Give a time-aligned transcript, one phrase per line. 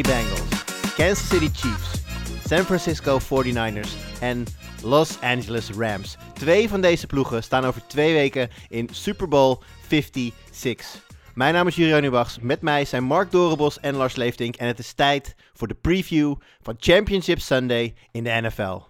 [0.00, 0.64] Bengals,
[0.96, 2.02] Kansas City Chiefs,
[2.46, 4.44] San Francisco 49ers en
[4.82, 6.16] Los Angeles Rams.
[6.34, 11.04] Twee van deze ploegen staan over twee weken in Super Bowl 56.
[11.34, 12.38] Mijn naam is Jurian Ubachs.
[12.40, 14.56] Met mij zijn Mark Dorenbos en Lars Leeftink.
[14.56, 18.80] En het is tijd voor de preview van Championship Sunday in de NFL.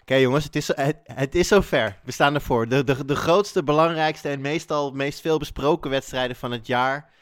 [0.00, 1.98] Oké jongens, het is, het, het is zover.
[2.04, 2.68] We staan ervoor.
[2.68, 7.12] De, de, de grootste, belangrijkste en meestal meest veel besproken wedstrijden van het jaar.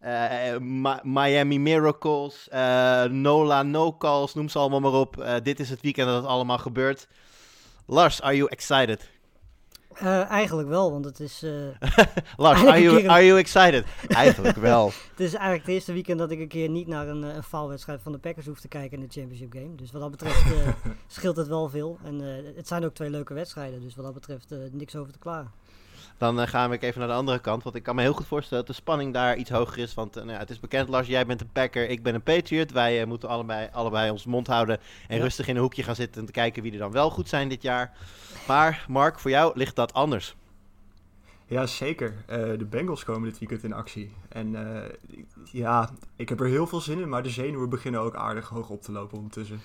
[0.00, 0.56] Eh,
[1.02, 5.20] Miami Miracles, eh, Nola No Calls, noem ze allemaal maar op.
[5.20, 7.08] Eh, dit is het weekend dat het allemaal gebeurt.
[7.86, 9.10] Lars, are you excited?
[10.28, 11.44] Eigenlijk wel, want het is,
[12.36, 13.84] Lars, are you, are you excited?
[14.08, 14.86] Eigenlijk wel.
[15.10, 18.02] het is eigenlijk het eerste weekend dat ik een keer niet naar een, een faalwedstrijd
[18.02, 19.74] van de Packers hoef te kijken in de Championship Game.
[19.74, 20.44] Dus wat dat betreft
[21.06, 21.98] scheelt het wel veel.
[22.04, 22.20] En
[22.56, 25.52] het zijn ook twee leuke wedstrijden, dus wat dat betreft niks over te klagen.
[26.18, 27.62] Dan eh, gaan we even naar de andere kant.
[27.62, 29.94] Want ik kan me heel goed voorstellen dat de spanning daar iets hoger is.
[29.94, 32.22] Want eh, nou ja, het is bekend, Lars, jij bent een Packer, ik ben een
[32.22, 32.72] Patriot.
[32.72, 34.78] Wij eh, moeten allebei, allebei ons mond houden
[35.08, 35.22] en Ja.
[35.22, 36.20] rustig in een hoekje gaan zitten...
[36.20, 37.92] en te kijken wie er dan wel goed zijn dit jaar.
[38.46, 40.36] Maar Mark, voor jou ligt dat anders.
[41.46, 42.14] Ja, zeker.
[42.58, 44.10] De Bengals komen dit weekend in actie.
[44.28, 44.56] En
[45.44, 48.68] ja, ik heb er heel veel zin in, maar de zenuwen beginnen ook aardig hoog
[48.68, 49.60] op te lopen ondertussen.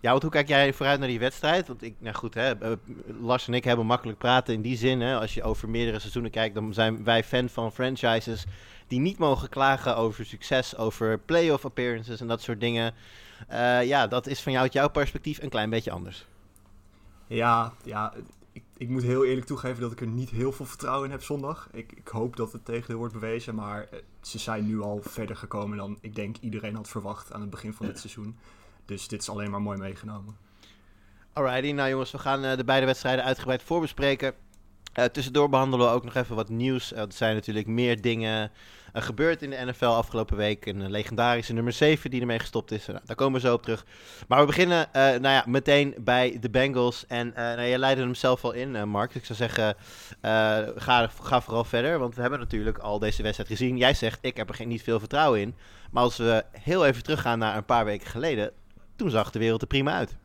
[0.00, 1.68] Ja, want hoe kijk jij vooruit naar die wedstrijd?
[1.68, 2.72] Want ik, nou goed, hè, eh,
[3.20, 5.00] Lars en ik hebben makkelijk praten in die zin.
[5.00, 8.46] Hè, als je over meerdere seizoenen kijkt, dan zijn wij fan van franchises
[8.86, 12.94] die niet mogen klagen over succes, over playoff appearances en dat soort dingen.
[13.48, 16.26] Eh, ja, dat is van jou, uit jouw perspectief een klein beetje anders.
[17.26, 18.14] Ja, ja
[18.52, 21.22] ik, ik moet heel eerlijk toegeven dat ik er niet heel veel vertrouwen in heb
[21.22, 21.68] zondag.
[21.72, 25.36] Ik, ik hoop dat het tegendeel wordt bewezen, maar eh, ze zijn nu al verder
[25.36, 28.36] gekomen dan ik denk iedereen had verwacht aan het begin van dit seizoen.
[28.90, 30.36] Dus dit is alleen maar mooi meegenomen.
[31.32, 34.34] Alrighty, nou jongens, we gaan eh, de beide wedstrijden uitgebreid voorbespreken.
[34.92, 36.92] Eh, tussendoor behandelen we ook nog even wat nieuws.
[36.92, 38.50] Eh, er zijn natuurlijk meer dingen
[38.92, 40.66] gebeurd in de NFL afgelopen week.
[40.66, 42.86] Een legendarische nummer 7 die ermee gestopt is.
[42.86, 43.86] Nou, daar komen we zo op terug.
[44.28, 47.06] Maar we beginnen nou ja, meteen bij de Bengals.
[47.06, 49.14] En nou, jij leidde hem zelf al in, Mark.
[49.14, 49.76] Ik zou zeggen,
[50.80, 51.98] ga, ga vooral verder.
[51.98, 53.76] Want we hebben natuurlijk al deze wedstrijd gezien.
[53.76, 55.54] Jij zegt, ik heb er geen, niet veel vertrouwen in.
[55.90, 58.52] Maar als we heel even teruggaan naar een paar weken geleden...
[59.00, 60.16] toen zag de wereld er prima uit.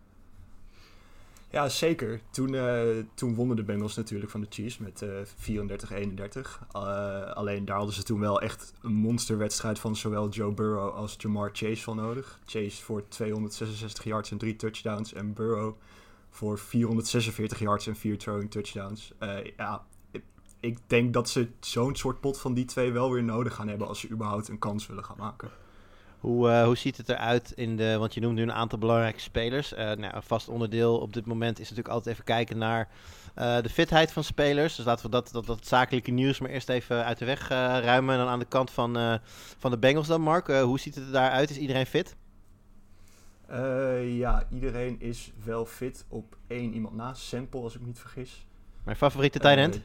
[1.50, 2.22] Ja, zeker.
[2.30, 2.82] Toen, eh,
[3.14, 6.66] toen wonnen de Bengals natuurlijk van de Chiefs met eh 34-31.
[6.72, 11.16] Eh, alleen daar hadden ze toen wel echt een monsterwedstrijd van zowel Joe Burrow als
[11.18, 12.40] Jamar Chase van nodig.
[12.46, 15.76] Chase voor 266 yards en 3 touchdowns en Burrow
[16.30, 19.14] voor 446 yards en 4 throwing touchdowns.
[19.18, 19.86] Eh, ja,
[20.60, 23.88] ik denk dat ze zo'n soort pot van die twee wel weer nodig gaan hebben
[23.88, 25.50] als ze überhaupt een kans willen gaan maken.
[26.26, 27.98] Hoe, eh, hoe ziet het eruit in de.
[27.98, 29.74] Want je noemt nu een aantal belangrijke spelers.
[29.74, 32.90] Eh, nou, een vast onderdeel op dit moment is natuurlijk altijd even kijken naar
[33.36, 34.76] eh, de fitheid van spelers.
[34.76, 38.14] Dus laten we dat, dat, dat zakelijke nieuws maar eerst even uit de weg ruimen.
[38.14, 39.20] En dan aan de kant van,
[39.58, 40.48] van de Bengals dan, Mark.
[40.48, 41.50] Hoe ziet het er daaruit?
[41.50, 42.16] Is iedereen fit?
[44.04, 47.14] Ja, iedereen is wel fit op één iemand na.
[47.14, 48.46] Sample, als ik me niet vergis.
[48.84, 49.82] Mijn favoriete tight end?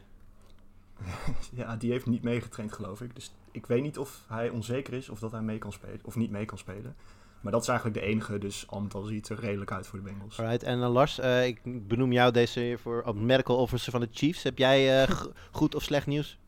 [1.60, 3.14] Ja, die heeft niet meegetraind, geloof ik.
[3.14, 6.00] Dus ik weet niet of hij onzeker is of dat hij mee kan spelen.
[6.02, 6.96] Of niet mee kan spelen.
[7.40, 10.38] Maar dat is eigenlijk de enige, dus al ziet er redelijk uit voor de Bengals.
[10.40, 10.62] Alright.
[10.62, 14.42] En eh, Lars, eh, ik benoem jou deze keer voor medical officer van de Chiefs.
[14.42, 15.10] Heb jij eh,
[15.50, 16.38] goed of slecht nieuws?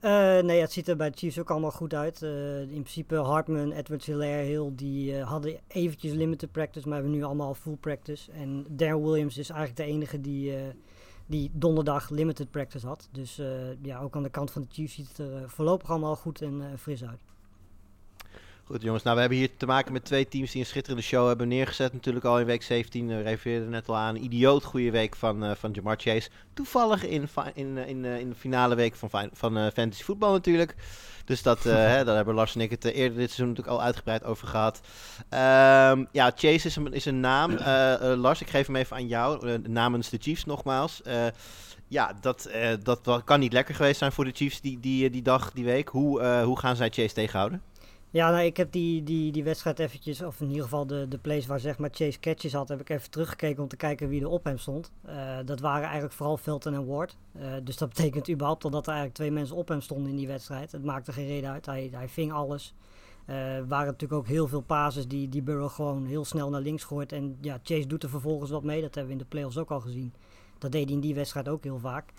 [0.00, 2.22] Eh, nee, het ziet er bij de Chiefs ook allemaal goed uit.
[2.22, 7.16] Eh, in principe Hartman, Edwards, Hilaire, Hill, die eh, hadden eventjes limited practice, maar hebben
[7.16, 8.32] nu allemaal full practice.
[8.32, 10.62] En Darren Williams is eigenlijk de enige die, eh,
[11.26, 13.08] die donderdag limited practice had.
[13.12, 15.90] Dus eh, ja, ook aan de kant van de Chiefs ziet het er eh, voorlopig
[15.90, 17.20] allemaal goed en eh, fris uit.
[18.68, 21.26] Goed jongens, nou we hebben hier te maken met twee teams die een schitterende show
[21.26, 21.92] hebben neergezet.
[21.92, 24.14] Natuurlijk al in week 17, we refereerden net al aan.
[24.14, 26.28] Een idioot goede week van, eh, van Jamar Chase.
[26.54, 30.32] Toevallig in, in, eh, in, eh, in de finale week van, van eh, fantasy voetbal
[30.32, 30.74] natuurlijk.
[31.24, 33.76] Dus dat, eh, hè, daar hebben Lars en ik het eh, eerder dit seizoen natuurlijk
[33.76, 34.80] al uitgebreid over gehad.
[35.28, 37.56] Ehm, ja, Chase is een, is een naam.
[37.56, 41.02] Eh, eh, Lars, ik geef hem even aan jou, eh, namens de Chiefs nogmaals.
[41.02, 41.26] Eh,
[41.88, 45.22] ja, dat, eh, dat kan niet lekker geweest zijn voor de Chiefs die, die, die
[45.22, 45.88] dag, die week.
[45.88, 47.62] Hoe, eh, hoe gaan zij Chase tegenhouden?
[48.16, 51.18] Ja, nou, ik heb die, die, die wedstrijd eventjes, of in ieder geval de, de
[51.18, 54.20] plays waar zeg maar Chase catches had, heb ik even teruggekeken om te kijken wie
[54.20, 54.92] er op hem stond.
[55.08, 57.16] Uh, dat waren eigenlijk vooral Felton en Ward.
[57.36, 60.26] Uh, dus dat betekent überhaupt dat er eigenlijk twee mensen op hem stonden in die
[60.26, 60.72] wedstrijd.
[60.72, 62.74] Het maakte geen reden uit, hij, hij ving alles.
[63.24, 66.60] Er uh, waren natuurlijk ook heel veel pases die, die Burrow gewoon heel snel naar
[66.60, 67.12] links gooit.
[67.12, 69.70] En ja, Chase doet er vervolgens wat mee, dat hebben we in de playoffs ook
[69.70, 70.12] al gezien.
[70.58, 72.12] Dat deed hij in die wedstrijd ook heel vaak.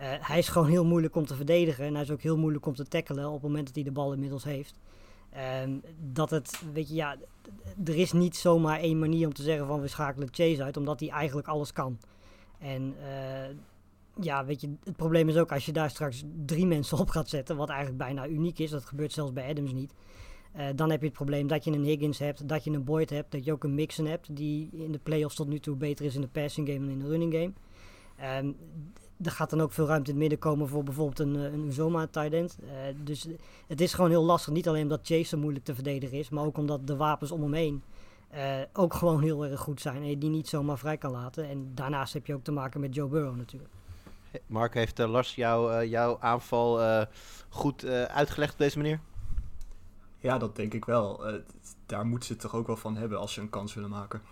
[0.00, 2.74] Hij is gewoon heel moeilijk om te verdedigen en hij is ook heel moeilijk om
[2.74, 4.80] te tackelen op het moment dat hij de bal inmiddels heeft.
[5.62, 5.82] Um,
[6.12, 7.16] dat het, weet je, ja,
[7.84, 11.00] er is niet zomaar één manier om te zeggen van we schakelen Chase uit, omdat
[11.00, 11.98] hij eigenlijk alles kan.
[12.58, 13.56] En uh,
[14.20, 17.28] ja, weet je, het probleem is ook als je daar straks drie mensen op gaat
[17.28, 19.94] zetten, wat eigenlijk bijna uniek is, dat gebeurt zelfs bij Adams niet.
[20.56, 23.10] Uh, dan heb je het probleem dat je een Higgins hebt, dat je een Boyd
[23.10, 26.04] hebt, dat je ook een Mixon hebt, die in de playoffs tot nu toe beter
[26.04, 27.52] is in de passing game dan in de running game.
[28.38, 28.56] Um,
[29.22, 32.06] er gaat dan ook veel ruimte in het midden komen voor bijvoorbeeld een, een Uzoma
[32.06, 32.58] tight end.
[32.62, 32.70] Uh,
[33.04, 33.28] dus
[33.66, 34.52] het is gewoon heel lastig.
[34.52, 37.42] Niet alleen omdat Chase zo moeilijk te verdedigen is, maar ook omdat de wapens om
[37.42, 37.82] hem heen
[38.34, 39.96] uh, ook gewoon heel erg goed zijn.
[39.96, 41.48] En je die niet zomaar vrij kan laten.
[41.48, 43.70] En daarnaast heb je ook te maken met Joe Burrow natuurlijk.
[44.46, 47.06] Mark, heeft uh, Lars jou, jouw aanval
[47.48, 49.00] goed uitgelegd op deze manier?
[50.18, 51.24] Ja, dat denk ik wel.
[51.86, 54.22] daar moeten ze het toch ook wel van hebben als ze een kans willen maken.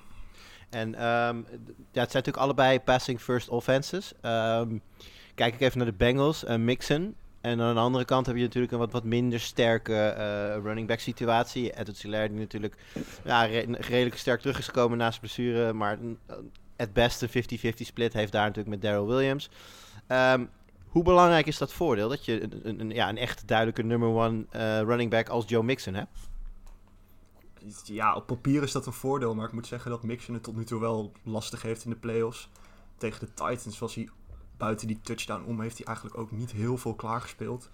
[0.70, 1.46] En um,
[1.92, 4.12] ja, het zijn natuurlijk allebei passing first offenses.
[4.22, 4.82] Um,
[5.34, 7.14] kijk ik even naar de Bengals, Mixon.
[7.40, 10.86] En aan de andere kant heb je natuurlijk een wat, wat minder sterke uh, running
[10.86, 11.70] back situatie.
[11.70, 12.74] Edward Hilaire die natuurlijk
[13.24, 15.72] ja, re redelijk sterk terug is gekomen na zijn blessure.
[15.72, 15.98] Maar
[16.76, 17.32] het beste 50-50
[17.74, 19.50] split heeft daar natuurlijk met Daryl Williams.
[20.08, 20.50] Um,
[20.88, 24.80] hoe belangrijk is dat voordeel dat je een, ja, een echt duidelijke number one uh,
[24.80, 26.10] running back als Joe Mixon hebt?
[27.84, 29.34] Ja, op papier is dat een voordeel.
[29.34, 31.96] Maar ik moet zeggen dat Mixon het tot nu toe wel lastig heeft in de
[31.96, 32.48] playoffs.
[32.96, 34.08] Tegen de Titans was hij
[34.56, 37.70] buiten die touchdown om, heeft hij eigenlijk ook niet heel veel klaargespeeld.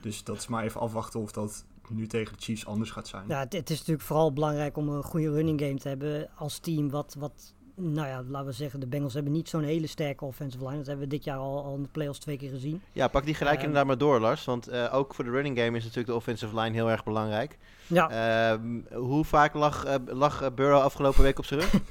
[0.00, 3.24] Dus dat is maar even afwachten of dat nu tegen de Chiefs anders gaat zijn.
[3.28, 6.90] Ja, het, is natuurlijk vooral belangrijk om een goede running game te hebben als team.
[6.90, 10.64] Wat, wat nou ja, laten we zeggen, de Bengals hebben niet zo'n hele sterke offensive
[10.64, 10.76] line.
[10.76, 12.82] Dat hebben we dit jaar al, al in de playoffs twee keer gezien.
[12.92, 14.44] Ja, pak die gelijk uh, inderdaad maar door, Lars.
[14.44, 17.58] Want uh, ook voor de running game is natuurlijk de offensive line heel erg belangrijk.
[17.86, 18.54] Ja.
[18.54, 18.60] Uh,
[18.96, 21.72] hoe vaak lag, uh, lag Burrow afgelopen week op zijn rug?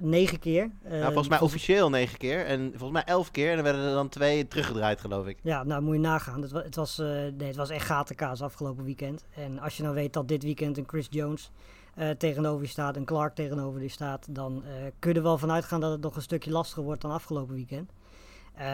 [0.00, 0.70] Negen keer.
[0.82, 2.46] nou, volgens mij officieel negen keer.
[2.46, 3.48] En volgens mij elf keer.
[3.48, 5.38] En dan werden er dan twee teruggedraaid, geloof ik.
[5.42, 6.42] Ja, nou moet je nagaan.
[6.42, 9.24] Het was, het was, nee, het was echt gatenkaas afgelopen weekend.
[9.34, 11.50] En als je nou weet dat dit weekend een Chris Jones
[11.98, 15.38] uh, tegenover je staat en Clark tegenover je staat, dan uh, kun je er wel
[15.38, 17.92] vanuit gaan dat het nog een stukje lastiger wordt dan afgelopen weekend.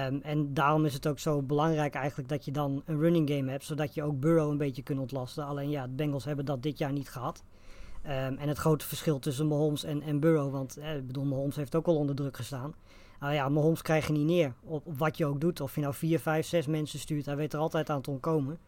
[0.07, 3.51] Um, en daarom is het ook zo belangrijk eigenlijk dat je dan een running game
[3.51, 5.45] hebt, zodat je ook Burrow een beetje kunt ontlasten.
[5.45, 7.45] Alleen ja, de Bengals hebben dat dit jaar niet gehad.
[8.05, 11.57] Um, en het grote verschil tussen Mahomes en, en Burrow, want eh, ik bedoel, Mahomes
[11.57, 12.75] heeft ook al onder druk gestaan.
[13.21, 15.61] Nou ja, Mahomes krijg je niet neer op, op wat je ook doet.
[15.61, 18.59] Of je nou vier, vijf, zes mensen stuurt, hij weet er altijd aan te ontkomen.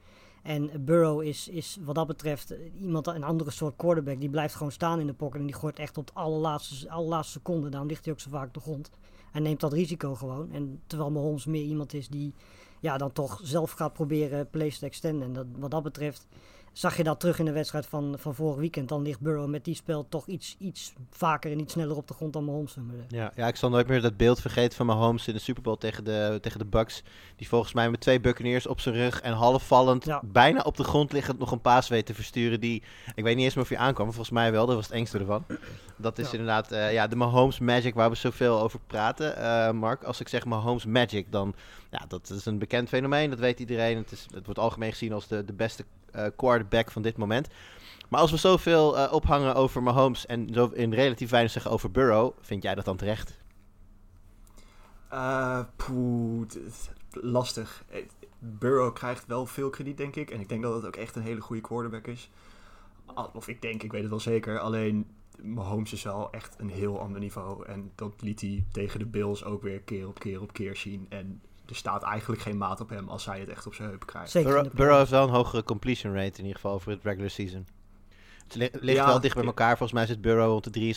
[0.42, 4.20] En Burrow is, is wat dat betreft iemand, een andere soort quarterback.
[4.20, 7.32] Die blijft gewoon staan in de pocket en die gooit echt tot de allerlaatste, allerlaatste
[7.32, 7.68] seconde.
[7.68, 8.90] Daarom ligt hij ook zo vaak op de grond.
[9.30, 10.52] Hij neemt dat risico gewoon.
[10.52, 12.34] En terwijl Mahomes meer iemand is die
[12.80, 15.26] ja, dan toch zelf gaat proberen plays te extenden.
[15.26, 16.26] En dat, wat dat betreft
[16.72, 18.88] zag je dat terug in de wedstrijd van, van vorig weekend.
[18.88, 22.14] Dan ligt Burrow met die spel toch iets, iets vaker en iets sneller op de
[22.14, 22.76] grond dan Mahomes.
[23.08, 25.76] Ja, ja, ik zal nooit meer dat beeld vergeten van Mahomes in de Super Bowl
[25.76, 27.02] tegen de, tegen de Bucks.
[27.36, 30.22] Die volgens mij met twee Buccaneers op zijn rug en halfvallend, ja.
[30.24, 32.60] bijna op de grond liggend, nog een paas weet te versturen.
[32.60, 32.82] Die,
[33.14, 34.66] ik weet niet eens meer of hij aankwam, maar volgens mij wel.
[34.66, 35.44] Dat was het engste ervan.
[35.96, 36.32] Dat is ja.
[36.32, 39.38] inderdaad uh, ja, de Mahomes Magic waar we zoveel over praten.
[39.38, 41.54] Uh, Mark, als ik zeg Mahomes Magic, dan
[41.90, 43.30] ja, dat is een bekend fenomeen.
[43.30, 43.96] Dat weet iedereen.
[43.96, 45.84] Het, is, het wordt algemeen gezien als de, de beste
[46.16, 47.48] uh, quarterback van dit moment.
[48.08, 51.90] Maar als we zoveel uh, ophangen over Mahomes en zo in relatief weinig zeggen over
[51.90, 53.38] Burrow, vind jij dat dan terecht?
[55.12, 56.46] Uh, poeh,
[57.10, 57.84] lastig.
[58.38, 60.30] Burrow krijgt wel veel krediet, denk ik.
[60.30, 62.30] En ik denk dat het ook echt een hele goede quarterback is.
[63.32, 64.58] Of ik denk, ik weet het wel zeker.
[64.58, 65.06] Alleen
[65.42, 67.66] Mahomes is wel echt een heel ander niveau.
[67.66, 71.06] En dat liet hij tegen de Bills ook weer keer op keer op keer zien.
[71.08, 74.06] En er staat eigenlijk geen maat op hem als hij het echt op zijn heup
[74.06, 74.30] krijgt.
[74.30, 77.30] Zeker Burrow, Burrow heeft wel een hogere completion rate in ieder geval over het regular
[77.30, 77.66] season.
[78.42, 79.76] Het ligt, ligt ja, wel dicht bij elkaar.
[79.76, 80.94] Volgens mij zit Burrow rond de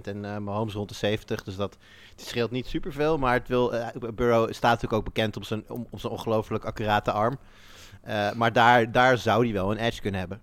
[0.00, 1.44] 73% en uh, Mahomes rond de 70%.
[1.44, 1.76] Dus dat
[2.16, 3.18] het scheelt niet superveel.
[3.18, 6.64] Maar het wil, uh, Burrow staat natuurlijk ook bekend om zijn, om, om zijn ongelooflijk
[6.64, 7.38] accurate arm.
[8.08, 10.40] Uh, maar daar, daar zou hij wel een edge kunnen hebben.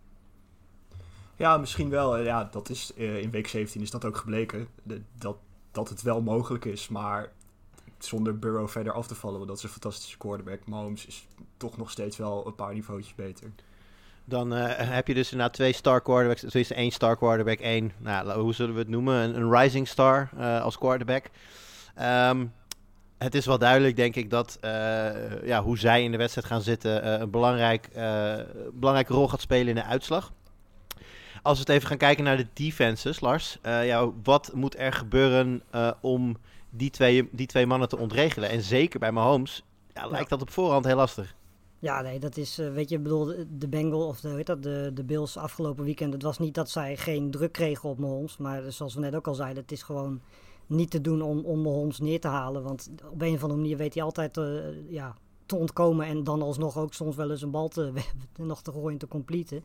[1.36, 2.18] Ja, misschien wel.
[2.18, 4.68] Ja, dat is, in week 17 is dat ook gebleken.
[4.84, 5.38] De, dat,
[5.72, 6.88] dat het wel mogelijk is.
[6.88, 7.32] Maar
[8.06, 10.66] zonder Burrow verder af te vallen, want dat is een fantastische quarterback.
[10.66, 13.52] Mahomes is toch nog steeds wel een paar niveautjes beter.
[14.26, 16.44] Dan uh, heb je dus inderdaad twee star quarterbacks.
[16.44, 19.36] Is één star quarterback, één, nou, hoe zullen we het noemen?
[19.36, 21.26] Een, rising star uh, als quarterback.
[22.02, 22.54] Um,
[23.18, 26.62] het is wel duidelijk, denk ik, dat uh, ja, hoe zij in de wedstrijd gaan
[26.62, 27.90] zitten een belangrijk,
[28.74, 30.32] belangrijke rol gaat spelen in de uitslag.
[31.44, 33.58] Als we het even gaan kijken naar de defenses, Lars.
[33.62, 36.38] eh, ja, wat moet er gebeuren eh, om
[36.76, 38.50] die twee, die twee mannen te ontregelen?
[38.50, 39.64] En zeker bij Mahomes
[39.94, 41.36] ja, lijkt dat op voorhand heel lastig.
[41.80, 43.26] Ja, nee, dat is, eh, weet je, ik bedoel,
[43.58, 46.14] de- Bengal of de, weet dat, de, de Bills afgelopen weekend.
[46.14, 49.28] Het was niet dat zij geen druk kregen op Mahomes, maar zoals we net ook
[49.28, 50.22] al zeiden, het is gewoon
[50.68, 52.64] niet te doen om, om Mahomes neer te halen.
[52.64, 54.54] Want op een of andere manier weet hij altijd eh,
[54.90, 55.16] ja,
[55.46, 57.92] te ontkomen en dan alsnog ook soms wel eens een bal te,
[58.38, 59.64] nog te gooien, te completen.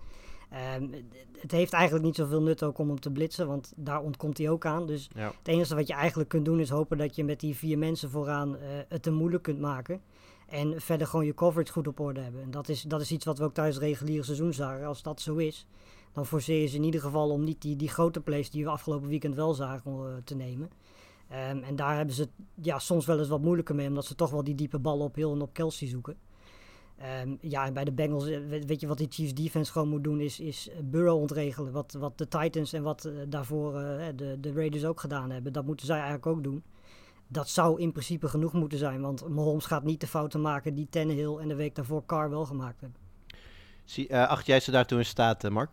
[0.50, 0.88] Ehm,
[1.38, 4.50] het heeft eigenlijk niet zoveel nut ook om hem te blitsen, want daar ontkomt hij
[4.50, 4.86] ook aan.
[4.86, 5.26] Dus Ja.
[5.38, 8.10] het enige wat je eigenlijk kunt doen is hopen dat je met die vier mensen
[8.10, 10.00] vooraan eh, het te moeilijk kunt maken.
[10.48, 12.42] En verder gewoon je coverage goed op orde hebben.
[12.42, 14.86] En dat is, dat is iets wat we ook tijdens het reguliere seizoen zagen.
[14.86, 15.66] Als dat zo is,
[16.12, 18.70] dan forceer je ze in ieder geval om niet die, die grote plays die we
[18.70, 20.70] afgelopen weekend wel zagen eh, te nemen.
[21.28, 22.30] Ehm, en daar hebben ze het
[22.62, 25.14] ja, soms wel eens wat moeilijker mee, omdat ze toch wel die diepe ballen op
[25.14, 26.16] Hill en op Kelsey zoeken.
[26.98, 30.04] Ehm, ja, en bij de Bengals, eh, weet, je wat die Chiefs defense gewoon moet
[30.04, 31.72] doen, is, is Burrow ontregelen.
[31.72, 35.52] Wat, wat de Titans en wat eh, daarvoor eh, de, de Raiders ook gedaan hebben.
[35.52, 36.62] Dat moeten zij eigenlijk ook doen.
[37.28, 40.86] Dat zou in principe genoeg moeten zijn, want Mahomes gaat niet de fouten maken die
[40.90, 43.00] Tannehill en de week daarvoor Carr wel gemaakt hebben.
[43.84, 45.70] Zie, eh, acht jij ze daartoe in staat, eh, Mark?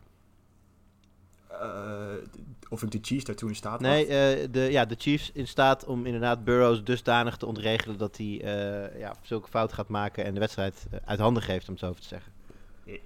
[1.60, 2.28] Eh,
[2.70, 5.86] of ik de Chiefs daartoe in staat Nee, eh, de, ja, de Chiefs in staat
[5.86, 10.34] om inderdaad Burrows dusdanig te ontregelen dat hij eh, ja, zulke fouten gaat maken en
[10.34, 12.34] de wedstrijd uit handen geeft, om het zo even te zeggen.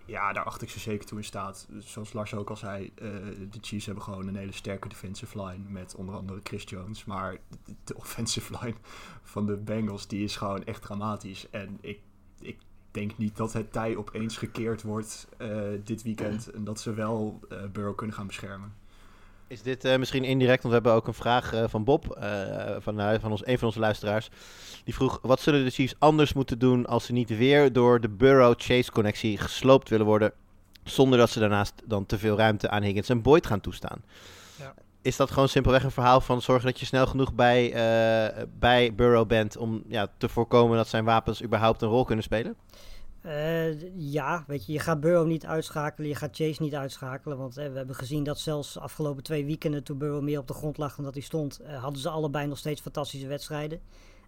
[0.06, 1.68] Ja, daar acht ik ze zeker toe in staat.
[1.78, 2.92] Zoals Lars ook al zei,
[3.50, 7.06] de Chiefs hebben gewoon een hele sterke defensive line met onder andere Chris Jones.
[7.06, 8.76] Maar de, de offensive line
[9.24, 11.50] van de Bengals, die is gewoon echt dramatisch.
[11.50, 12.00] En ik
[12.92, 15.50] denk niet dat het tij opeens gekeerd wordt eh,
[15.84, 18.74] dit weekend en dat ze wel eh Burrow kunnen gaan beschermen.
[19.48, 22.06] Is dit eh, misschien indirect, want we hebben ook een vraag van Bob,
[22.80, 24.30] van, van ons, een van onze luisteraars.
[24.84, 28.10] Die vroeg, wat zullen de Chiefs anders moeten doen als ze niet weer door de
[28.10, 30.34] Burrow-Chase-connectie gesloopt willen worden,
[30.84, 34.04] zonder dat ze daarnaast dan te veel ruimte aan Higgins en Boyd gaan toestaan?
[35.02, 38.96] Is dat gewoon simpelweg een verhaal van zorgen dat je snel genoeg bij, eh, bij
[38.96, 42.56] Burrow bent om ja, te voorkomen dat zijn wapens überhaupt een rol kunnen spelen?
[43.22, 47.38] Eh, ja, weet je, je gaat Burrow niet uitschakelen, je gaat Chase niet uitschakelen.
[47.38, 50.48] Want eh, we hebben gezien dat zelfs de afgelopen twee weekenden, toen Burrow meer op
[50.48, 53.80] de grond lag dan dat hij stond, hadden ze allebei nog steeds fantastische wedstrijden.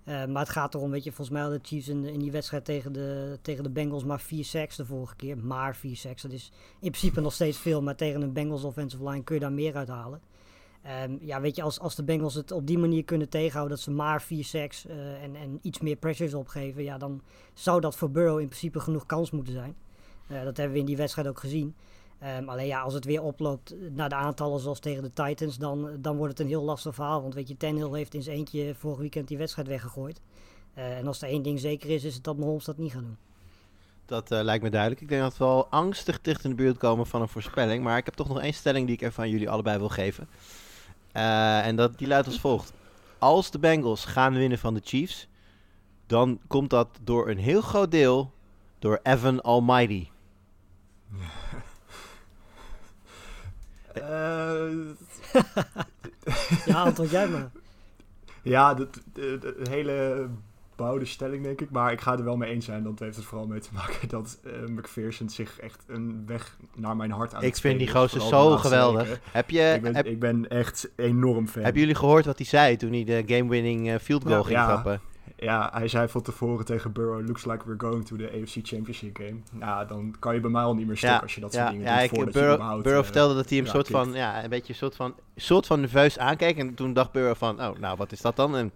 [0.05, 2.65] Maar het gaat erom, weet je, volgens mij hadden de Chiefs in, in die wedstrijd
[2.65, 5.37] tegen de, tegen de Bengals maar 4 sacks de vorige keer.
[5.37, 9.09] Maar 4 sacks, dat is in principe nog steeds veel, maar tegen een Bengals offensive
[9.09, 10.21] line kun je daar meer uithalen.
[11.19, 13.91] Ja, weet je, als, als de Bengals het op die manier kunnen tegenhouden dat ze
[13.91, 17.21] maar 4 sacks eh, en, en iets meer pressures opgeven, ja, dan
[17.53, 19.75] zou dat voor Burrow in principe genoeg kans moeten zijn.
[20.27, 21.75] Eh, dat hebben we in die wedstrijd ook gezien.
[22.19, 25.89] Ehm, alleen ja, als het weer oploopt naar de aantallen zoals tegen de Titans, dan,
[25.99, 27.21] dan wordt het een heel lastig verhaal.
[27.21, 30.21] Want weet je, Tannehill heeft in zijn eentje vorig weekend die wedstrijd weggegooid.
[30.73, 33.01] Eh, en als er één ding zeker is, is het dat Mahomes dat niet gaat
[33.01, 33.17] doen.
[34.05, 35.01] Dat lijkt me duidelijk.
[35.01, 37.83] Ik denk dat we al angstig dicht in de buurt komen van een voorspelling.
[37.83, 40.27] Maar ik heb toch nog één stelling die ik even aan jullie allebei wil geven.
[41.11, 42.73] Eh, en dat, die luidt als volgt.
[43.19, 45.27] Als de Bengals gaan winnen van de Chiefs,
[46.07, 48.33] dan komt dat door een heel groot deel
[48.79, 50.07] door Evan Almighty.
[53.93, 54.69] Eh,
[56.65, 57.51] Ja, antwoord jij maar.
[58.41, 60.27] ja, de- de hele
[60.83, 61.69] bouwde stelling denk ik.
[61.69, 62.83] Maar ik ga er wel mee eens zijn.
[62.83, 66.95] Dat heeft er vooral mee te maken dat eh McPherson zich echt een weg naar
[66.95, 69.07] mijn hart aan Ik het vind die gozer zo geweldig.
[69.07, 69.21] weken.
[69.31, 71.63] Heb, je, Ik ben, heb, ik ben echt enorm fan.
[71.63, 74.65] hebben jullie gehoord wat hij zei toen hij de game-winning eh, field goal ging Ja.
[74.65, 75.01] trappen?
[75.35, 79.17] Ja, hij zei van tevoren tegen Burrow, looks like we're going to the AFC Championship
[79.17, 79.35] game.
[79.51, 81.71] Nou, dan kan je bij mij al niet meer stuk als je dat soort ja,
[81.71, 83.87] dingen ja, doet ik, voordat je Burrow, überhaupt, Burrow eh, vertelde dat hij hem soort
[83.87, 86.57] van, ja, een beetje soort van, soort van nerveus aankeek.
[86.57, 88.55] En toen dacht Burrow van, oh, nou, wat is dat dan?
[88.55, 88.71] En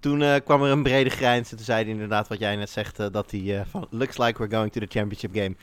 [0.00, 1.50] toen eh, kwam er een brede grijns.
[1.50, 4.18] En toen zei hij inderdaad wat jij net zegt, eh, dat hij eh, van, looks
[4.18, 5.56] like we're going to the championship game.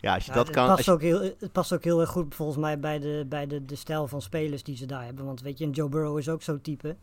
[0.00, 0.66] Ja, als je Ja, dat het, kan...
[0.66, 3.46] Past je, ook heel, het past ook heel erg goed volgens mij bij, de, bij
[3.46, 5.24] de, de stijl van spelers die ze daar hebben.
[5.24, 6.96] Want weet je, en Joe Burrow is ook zo'n type.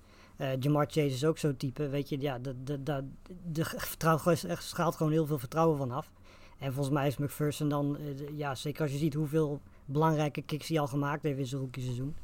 [0.60, 1.90] Jamar Chase is ook zo'n type.
[1.90, 3.04] Weet je, ja, de, de, de,
[3.52, 6.12] de vertrouwen er schaalt gewoon heel veel vertrouwen van af.
[6.60, 7.98] En volgens mij is McPherson dan,
[8.36, 11.84] ja, zeker als je ziet hoeveel belangrijke kicks hij al gemaakt heeft in zijn rookie
[11.84, 12.16] seizoen.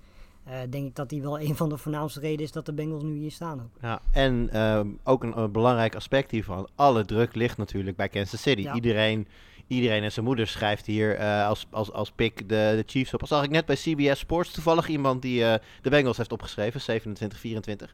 [0.50, 3.04] Eh, denk ik dat hij wel een van de voornaamste redenen is dat de Bengals
[3.04, 3.82] nu hier staan ook.
[3.82, 8.42] ja, en ehm, ook een, een belangrijk aspect hiervan, alle druk ligt natuurlijk bij Kansas
[8.42, 8.62] City.
[8.62, 8.74] Ja.
[8.74, 9.28] Iedereen,
[9.68, 13.22] iedereen en zijn moeder schrijft hier eh, als, als, als pick de, de Chiefs op.
[13.22, 17.02] Al zag ik net bij CBS Sports toevallig iemand die eh, de Bengals heeft opgeschreven,
[17.02, 17.94] 27-24.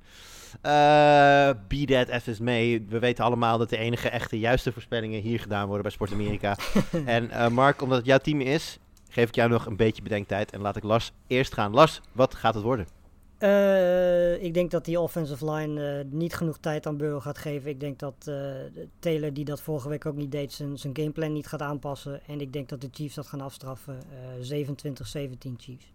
[0.62, 2.86] Eh be that as it may.
[2.90, 6.58] We weten allemaal dat de enige echte juiste voorspellingen hier gedaan worden bij Sport Amerika.
[7.06, 8.80] en eh, Mark, omdat het jouw team is,
[9.16, 10.52] geef ik jou nog een beetje bedenktijd.
[10.52, 11.74] En laat ik Lars eerst gaan.
[11.74, 12.88] Lars, wat gaat het worden?
[13.38, 17.70] Eh, ik denk dat die offensive line eh, niet genoeg tijd aan Burrow gaat geven.
[17.70, 18.36] Ik denk dat eh,
[19.00, 22.26] Taylor, die dat vorige week ook niet deed, zijn, zijn gameplan niet gaat aanpassen.
[22.28, 24.00] En ik denk dat de Chiefs dat gaan afstraffen.
[24.40, 25.94] Eh 27-17 Chiefs.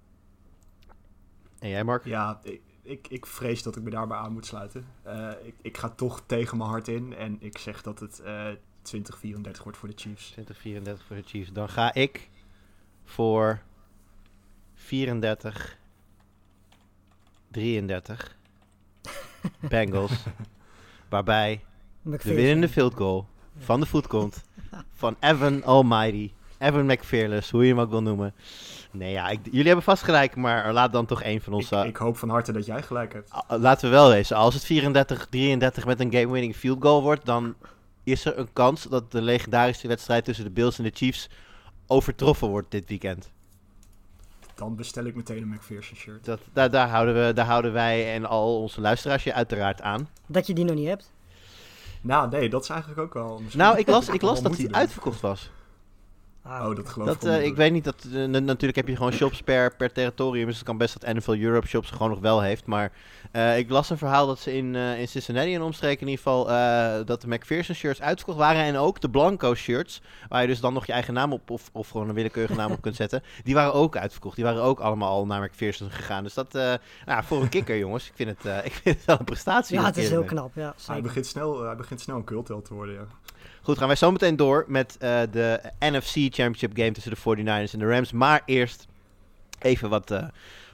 [1.59, 2.05] En jij, Mark?
[2.05, 4.87] Ja, ik, ik, ik vrees dat ik me daarbij aan moet sluiten.
[5.03, 8.47] Eh, ik, ik ga toch tegen mijn hart in en ik zeg dat het eh
[8.83, 10.31] 2034 wordt voor de Chiefs.
[10.31, 11.53] 2034 voor de Chiefs.
[11.53, 12.29] Dan ga ik
[13.11, 13.61] voor
[14.75, 15.76] 34,
[17.50, 18.37] 33
[19.69, 20.12] Bengals.
[21.09, 21.61] waarbij
[22.02, 23.26] de winnende field goal
[23.59, 24.45] van de voet komt
[24.95, 26.31] van Evan Almighty.
[26.59, 28.35] Evan McFearless, hoe je hem ook wil noemen.
[28.90, 31.64] Nee, ja, ik- jullie hebben vast gelijk, maar laat dan toch één van ons...
[31.64, 33.31] Ik, eh, ik hoop van harte dat jij gelijk hebt.
[33.31, 37.55] Ah, Laten we wel wezen, als het 34-33 met een game-winning field goal wordt, dan
[38.05, 41.29] is er een kans dat de legendarische wedstrijd tussen de Bills en de Chiefs
[41.91, 43.31] overtroffen wordt dit weekend.
[44.55, 46.25] Dan bestel ik meteen een McPherson shirt.
[46.25, 50.09] Dat, daar, daar, houden we, daar houden wij en al onze luisteraars je uiteraard aan.
[50.27, 51.13] Dat je die nog niet hebt.
[52.01, 53.39] Nou, nee, dat is eigenlijk ook wel...
[53.39, 54.75] misschien- Nou, ik las, ik las dat hij doen.
[54.75, 55.51] uitverkocht was.
[56.43, 57.57] Ah, Oh, dat geloof Dat, ik eh, ik hoor.
[57.57, 60.47] weet niet, dat, eh, natuurlijk heb je gewoon shops per, per territorium.
[60.47, 62.67] Dus het kan best dat NFL Europe shops gewoon nog wel heeft.
[62.67, 62.93] Maar
[63.33, 66.25] eh, ik las een verhaal dat ze in, eh, in Cincinnati en omstreken in ieder
[66.25, 66.51] geval...
[66.51, 68.63] eh, dat de McPherson shirts uitverkocht waren.
[68.63, 71.51] En ook de Blanco shirts, waar je dus dan nog je eigen naam op...
[71.51, 73.23] of, of gewoon een willekeurige naam op kunt zetten.
[73.45, 74.37] Die waren ook uitverkocht.
[74.37, 76.23] Die waren ook allemaal al naar McPherson gegaan.
[76.23, 76.75] Dus dat, eh,
[77.07, 79.79] nou, voor een kikker jongens, ik vind het, eh, ik vind het wel een prestatie.
[79.79, 80.55] ja, het is heel knap.
[80.55, 83.07] Ja, Hij begint, snel, hij begint snel een cultheld te worden, ja.
[83.62, 87.73] Goed, gaan wij zo meteen door met eh, de NFC Championship game tussen de 49ers
[87.73, 88.12] en de Rams.
[88.12, 88.87] Maar eerst
[89.59, 90.25] even wat, eh,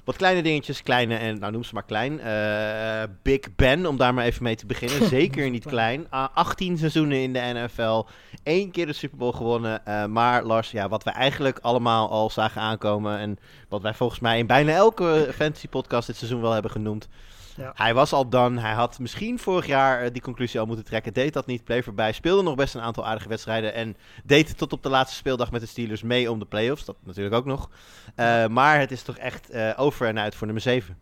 [0.05, 0.83] wat kleine dingetjes.
[0.83, 2.21] Kleine en, nou noem ze maar klein.
[2.21, 5.09] Eh, Big Ben, om daar maar even mee te beginnen.
[5.19, 6.07] Zeker niet klein.
[6.11, 8.05] Ah, 18 seizoenen in de NFL.
[8.45, 9.83] Eén keer de Super Bowl gewonnen.
[10.13, 13.19] Maar Lars, ja, wat wij eigenlijk allemaal al zagen aankomen.
[13.19, 13.39] En
[13.69, 17.09] wat wij volgens mij in bijna elke fantasy podcast dit seizoen wel hebben genoemd.
[17.57, 17.73] Ja.
[17.75, 18.59] Hij was al dan.
[18.59, 21.13] Hij had misschien vorig jaar eh, die conclusie al moeten trekken.
[21.13, 21.65] Deed dat niet.
[21.65, 22.13] Bleef erbij.
[22.13, 23.75] Speelde nog best een aantal aardige wedstrijden.
[23.75, 26.85] En deed tot op de laatste speeldag met de Steelers mee om de playoffs.
[26.85, 27.71] Dat natuurlijk ook nog.
[28.15, 30.99] Eh, maar het is toch echt eh, over en uit voor nummer 7.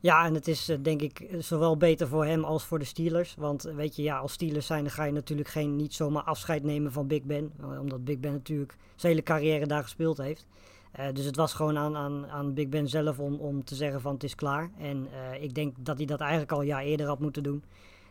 [0.00, 3.34] Ja, en het is denk ik zowel beter voor hem als voor de Steelers.
[3.38, 6.62] Want weet je, ja, als Steelers zijn, dan ga je natuurlijk geen, niet zomaar afscheid
[6.62, 7.52] nemen van Big Ben.
[7.80, 10.46] Omdat Big Ben natuurlijk zijn hele carrière daar gespeeld heeft.
[10.98, 14.00] Eh, dus het was gewoon aan, aan, aan Big Ben zelf om, om te zeggen
[14.00, 14.70] van het is klaar.
[14.78, 17.62] En eh, ik denk dat hij dat eigenlijk al een jaar eerder had moeten doen.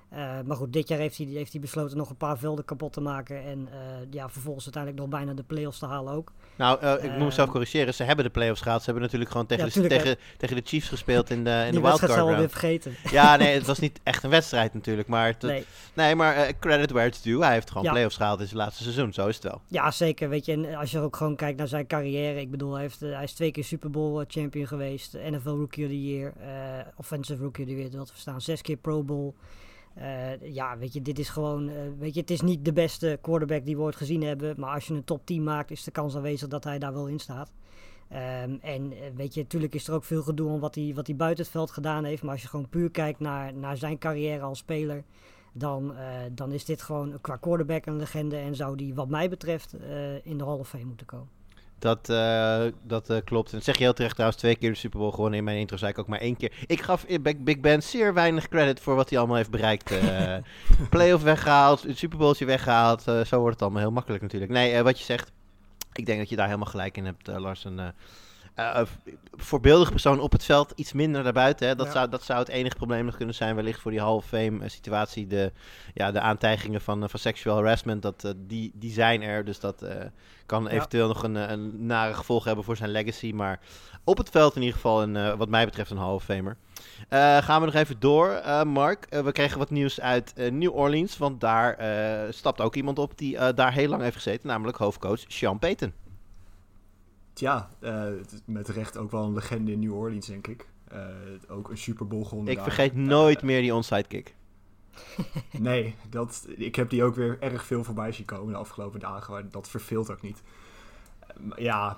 [0.10, 2.94] Eh, maar goed, dit jaar heeft hij, heeft hij besloten nog een paar velden kapot
[2.94, 3.44] te maken.
[3.44, 3.78] En eh,
[4.12, 6.32] ja, vervolgens uiteindelijk nog bijna de playoffs te halen ook.
[6.56, 7.50] Nou, eh, ik moet mezelf Ehm.
[7.52, 7.94] corrigeren.
[7.94, 8.80] Ze hebben de playoffs gehad.
[8.80, 11.64] Ze hebben natuurlijk gewoon tegen, Ja, de, tegen, tegen de Chiefs gespeeld in de, in
[11.72, 12.96] Die de wildcard we alweer vergeten.
[13.12, 15.08] Ja, nee, het was niet echt een wedstrijd natuurlijk.
[15.08, 15.66] Maar, het- Nee.
[15.94, 17.44] nee, maar credit where it's due.
[17.44, 17.92] Hij heeft gewoon Ja.
[17.92, 19.14] playoffs gehaald in zijn laatste seizoen.
[19.14, 19.62] Zo is het wel.
[19.68, 20.30] Ja, zeker.
[20.30, 22.40] Weet je, en als je ook gewoon kijkt naar zijn carrière.
[22.40, 25.14] Ik bedoel, hij, heeft, hij is twee keer Super Bowl champion geweest.
[25.14, 26.34] NFL Rookie of the Year.
[26.96, 28.42] offensive Rookie of the Year, dat verstaan.
[28.42, 29.34] Zes keer Pro Bowl.
[29.98, 31.70] Eh, ja, weet je, dit is gewoon...
[31.70, 34.60] eh, weet je, het is niet de beste quarterback die we ooit gezien hebben.
[34.60, 37.08] Maar als je een top 10 maakt, is de kans aanwezig dat hij daar wel
[37.08, 37.52] in staat.
[38.10, 41.08] Ehm, en eh, weet je, natuurlijk is er ook veel gedoe om wat hij, wat
[41.08, 42.24] hij buiten het veld gedaan heeft.
[42.24, 45.04] Maar als je gewoon puur kijkt naar, naar zijn carrière als speler
[45.54, 45.94] dan,
[46.32, 49.74] dan is dit gewoon qua quarterback een legende en zou die wat mij betreft
[50.24, 51.37] in de Hall of Fame moeten komen.
[51.80, 53.50] Dat, eh, dat eh, klopt.
[53.50, 54.42] En dat zeg je heel terecht trouwens.
[54.42, 55.40] Twee keer de Super Bowl gewonnen.
[55.40, 56.54] In mijn intro zei ik ook maar één keer.
[56.68, 57.06] Ik gaf
[57.38, 59.92] Big Ben zeer weinig credit voor wat hij allemaal heeft bereikt.
[59.92, 60.36] eh
[60.90, 61.84] playoff weggehaald.
[61.84, 63.08] Het Super Bowltje weggehaald.
[63.08, 64.52] eh, zo wordt het allemaal heel makkelijk natuurlijk.
[64.52, 65.32] Nee, wat je zegt.
[65.94, 67.64] Ik denk dat je daar helemaal gelijk in hebt, Lars.
[67.64, 67.80] Een
[68.58, 68.82] eh,
[69.32, 70.72] voorbeeldige persoon op het veld.
[70.76, 71.68] Iets minder daarbuiten.
[71.68, 71.76] Hè.
[71.76, 71.92] Dat, Ja.
[71.92, 73.56] zou, dat zou het enige probleem nog kunnen zijn.
[73.56, 75.28] Wellicht voor die Hall of Fame eh, situatie.
[75.28, 75.52] De,
[75.94, 78.02] ja, de aantijgingen van, eh, van sexual harassment.
[78.02, 79.46] Dat, die, die zijn er.
[79.46, 79.86] Dus dat
[80.46, 80.70] kan Ja.
[80.70, 83.32] eventueel nog een, een nare gevolg hebben voor zijn legacy.
[83.32, 83.60] Maar
[84.04, 86.58] op het veld in ieder geval, een, wat mij betreft, een Hall of Famer.
[87.44, 89.08] Gaan we nog even door, Mark.
[89.10, 91.18] We kregen wat nieuws uit New Orleans.
[91.18, 91.78] Want daar
[92.34, 94.48] stapt ook iemand op die daar heel lang heeft gezeten.
[94.48, 95.94] Namelijk hoofdcoach Sean Payton.
[97.38, 98.04] Tja, eh,
[98.46, 100.68] met recht ook wel een legende in New Orleans, denk ik.
[100.88, 101.06] Eh,
[101.48, 104.36] ook een Super Bowl gewonnen Ik vergeet Eh, nooit meer die onside kick.
[105.52, 109.34] Nee, dat, ik heb die ook weer erg veel voorbij zien komen de afgelopen dagen.
[109.34, 110.42] Maar dat verveelt ook niet.
[111.56, 111.98] Ja,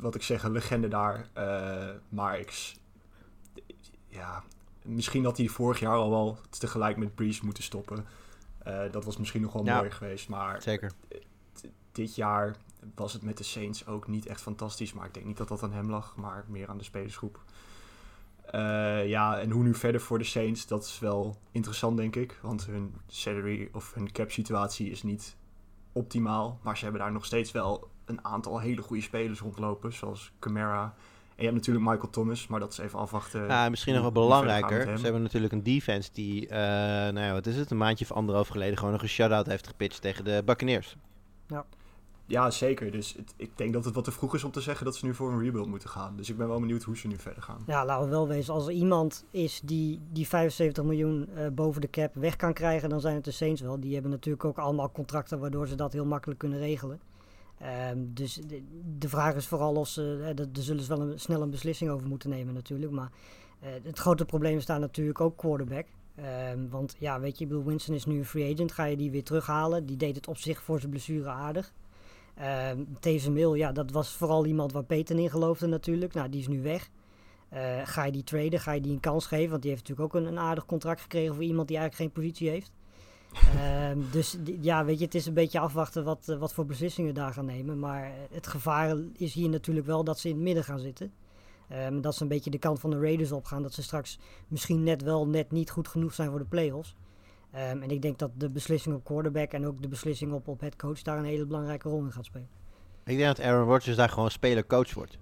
[0.00, 1.28] wat ik zeg, een legende daar.
[2.08, 2.50] maar ik...
[2.50, 2.76] s-
[4.08, 4.42] Ja,
[4.82, 8.06] misschien had hij vorig jaar al wel tegelijk met Breeze moeten stoppen.
[8.90, 9.76] Dat was misschien nog wel Ja.
[9.78, 10.28] mooi geweest.
[10.28, 10.92] Maar Zeker.
[11.92, 12.56] dit jaar
[12.94, 14.92] was het met de Saints ook niet echt fantastisch.
[14.92, 17.40] Maar ik denk niet dat dat aan hem lag, maar meer aan de spelersgroep.
[18.50, 22.38] Eh, ja, en hoe nu verder voor de Saints, dat is wel interessant, denk ik.
[22.42, 25.36] Want hun salary of hun cap situatie is niet
[25.92, 26.58] optimaal.
[26.62, 29.92] Maar ze hebben daar nog steeds wel een aantal hele goede spelers rondlopen.
[29.92, 30.92] Zoals Camara En
[31.36, 33.46] je hebt natuurlijk Michael Thomas, maar dat is even afwachten.
[33.46, 34.98] Ja, misschien nog wel belangrijker.
[34.98, 36.58] Ze hebben natuurlijk een defense die, eh,
[37.12, 39.66] nou ja, wat is het, een maandje of anderhalf geleden gewoon nog een shutout heeft
[39.66, 40.96] gepitcht tegen de Buccaneers.
[41.46, 41.64] Ja,
[42.50, 42.90] zeker.
[42.90, 45.14] Dus ik denk dat het wat te vroeg is om te zeggen dat ze nu
[45.14, 46.16] voor een rebuild moeten gaan.
[46.16, 47.62] Dus ik ben wel benieuwd hoe ze nu verder gaan.
[47.66, 48.54] Ja, laten we wel wezen.
[48.54, 52.88] Als er iemand is die die 75 miljoen eh, boven de cap weg kan krijgen,
[52.88, 53.80] dan zijn het de Saints wel.
[53.80, 57.00] Die hebben natuurlijk ook allemaal contracten waardoor ze dat heel makkelijk kunnen regelen.
[57.58, 58.62] Ehm, dus de,
[58.98, 61.90] de vraag is vooral of ze, dat- daar zullen ze wel een, snel een beslissing
[61.90, 62.92] over moeten nemen natuurlijk.
[62.92, 63.10] Maar
[63.60, 65.86] eh, het grote probleem is daar natuurlijk ook quarterback.
[66.14, 68.72] Ehm, want ja, weet je, bedoel, Winston is nu een free agent.
[68.72, 69.86] Ga je die weer terughalen?
[69.86, 71.72] Die deed het op zich voor zijn blessure aardig.
[72.38, 76.14] Ehm Tevens Mill, ja, dat was vooral iemand waar Peter in geloofde natuurlijk.
[76.14, 76.90] Nou, die is nu weg.
[77.48, 78.60] Eh, ga je die traden?
[78.60, 79.50] Ga je die een kans geven?
[79.50, 82.22] Want die heeft natuurlijk ook een, een aardig contract gekregen voor iemand die eigenlijk geen
[82.22, 82.72] positie heeft.
[83.58, 87.14] Ehm, dus ja, weet je, het is een beetje afwachten wat, eh, wat voor beslissingen
[87.14, 87.78] daar gaan nemen.
[87.78, 91.12] Maar het gevaar is hier natuurlijk wel dat ze in het midden gaan zitten.
[91.68, 93.62] Ehm, dat ze een beetje de kant van de Raiders opgaan.
[93.62, 96.94] Dat ze straks misschien net wel, net niet goed genoeg zijn voor de playoffs.
[97.52, 100.60] Ehm, en ik denk dat de beslissing op quarterback en ook de beslissing op, op
[100.60, 102.48] headcoach daar een hele belangrijke rol in gaat spelen.
[103.04, 105.18] Ik denk dat Aaron Rodgers daar gewoon speler-coach wordt.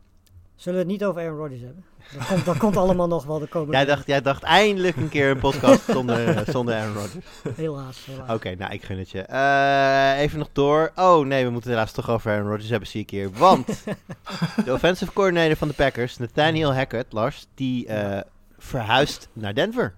[0.57, 1.85] Zullen we het niet over Aaron Rodgers hebben?
[2.17, 5.09] Dat komt, dat komt allemaal nog wel de komende Jij dacht, jij dacht eindelijk een
[5.09, 7.25] keer een podcast zonder, zonder Aaron Rodgers.
[7.57, 8.35] Helaas, helaas.
[8.35, 9.21] Oké, nou, ik gun het je.
[9.21, 10.93] Eh, even nog door.
[10.95, 13.31] Oh nee, we moeten helaas toch over Aaron Rodgers hebben, zie ik hier.
[13.31, 13.85] Want
[14.65, 18.21] de offensive coordinator van de Packers, Nathaniel Hackett, Lars, die eh,
[18.59, 19.95] verhuist naar Denver.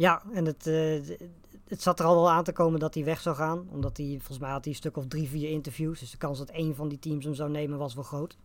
[0.00, 1.16] Ja, en het, eh,
[1.68, 3.68] het zat er al wel aan te komen dat hij weg zou gaan.
[3.70, 6.00] Omdat hij, volgens mij had hij een stuk of drie, vier interviews.
[6.00, 8.36] Dus de kans dat één van die teams hem zou nemen was wel groot.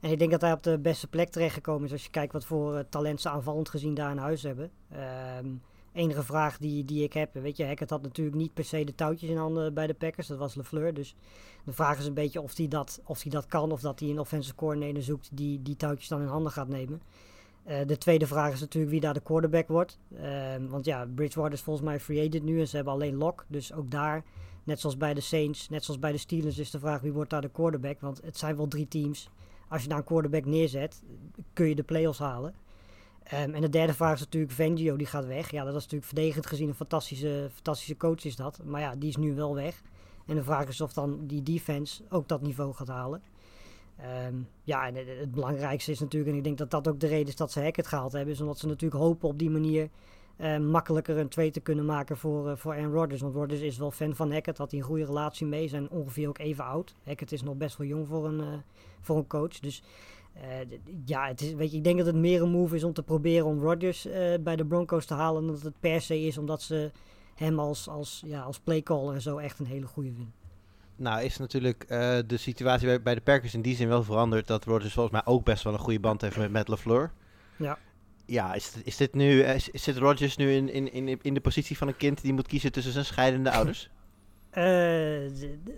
[0.00, 2.44] En ik denk dat hij op de beste plek terechtgekomen is als je kijkt wat
[2.44, 4.70] voor eh, talent ze aanvallend gezien daar in huis hebben.
[4.90, 5.46] Ehm,
[5.92, 8.94] enige vraag die, die ik heb, weet je, Hackett had natuurlijk niet per se de
[8.94, 10.26] touwtjes in handen bij de Packers.
[10.26, 10.94] Dat was LeFleur.
[10.94, 11.14] Dus
[11.64, 14.08] de vraag is een beetje of hij dat, of hij dat kan of dat hij
[14.08, 17.02] een offensive coordinator zoekt die die touwtjes dan in handen gaat nemen.
[17.64, 19.98] Eh, de tweede vraag is natuurlijk wie daar de quarterback wordt.
[20.16, 23.44] Ehm, want ja, Bridgewater is volgens mij free agent nu en ze hebben alleen Lock.
[23.48, 24.24] Dus ook daar,
[24.64, 27.30] net zoals bij de Saints, net zoals bij de Steelers, is de vraag wie wordt
[27.30, 28.00] daar de quarterback.
[28.00, 29.30] Want het zijn wel drie teams.
[29.68, 31.02] Als je daar een quarterback neerzet,
[31.52, 32.54] kun je de playoffs halen.
[33.22, 35.50] Ehm, en de derde vraag is natuurlijk Vangio, die gaat weg.
[35.50, 38.60] Ja, dat is natuurlijk verdedigend gezien een fantastische, fantastische coach is dat.
[38.64, 39.82] Maar ja, die is nu wel weg.
[40.26, 43.22] En de vraag is of dan die defense ook dat niveau gaat halen.
[44.02, 47.28] Ehm, ja, en het, belangrijkste is natuurlijk, en ik denk dat dat ook de reden
[47.28, 49.88] is dat ze Hackett gehaald hebben, is omdat ze natuurlijk hopen op die manier
[50.36, 53.20] eh, makkelijker een twee te kunnen maken voor, eh, voor Aaron Rodgers.
[53.20, 56.28] Want Rodgers is wel fan van Hackett, had hij een goede relatie mee, zijn ongeveer
[56.28, 56.94] ook even oud.
[57.04, 58.46] Hackett is nog best wel jong voor een, eh,
[59.00, 59.60] voor een coach.
[59.60, 59.82] Dus
[60.32, 60.42] eh,
[61.04, 63.02] ja, het is, weet je, ik denk dat het meer een move is om te
[63.02, 64.08] proberen om Rodgers
[64.40, 66.90] bij de Broncos te halen, dan dat het per se is omdat ze
[67.34, 70.41] hem als, als, ja, als playcaller en zo echt een hele goede vinden.
[70.96, 74.46] Nou, is natuurlijk eh, de situatie bij, bij de Packers in die zin wel veranderd
[74.46, 77.12] dat Rodgers volgens mij ook best wel een goede band heeft met Matt LaFleur.
[77.56, 77.78] Ja.
[78.26, 81.40] Ja, is, is dit nu, eh, is- zit Rodgers nu in, in, in, in de
[81.40, 83.90] positie van een kind die moet kiezen tussen zijn scheidende ouders?
[84.50, 85.20] Eh,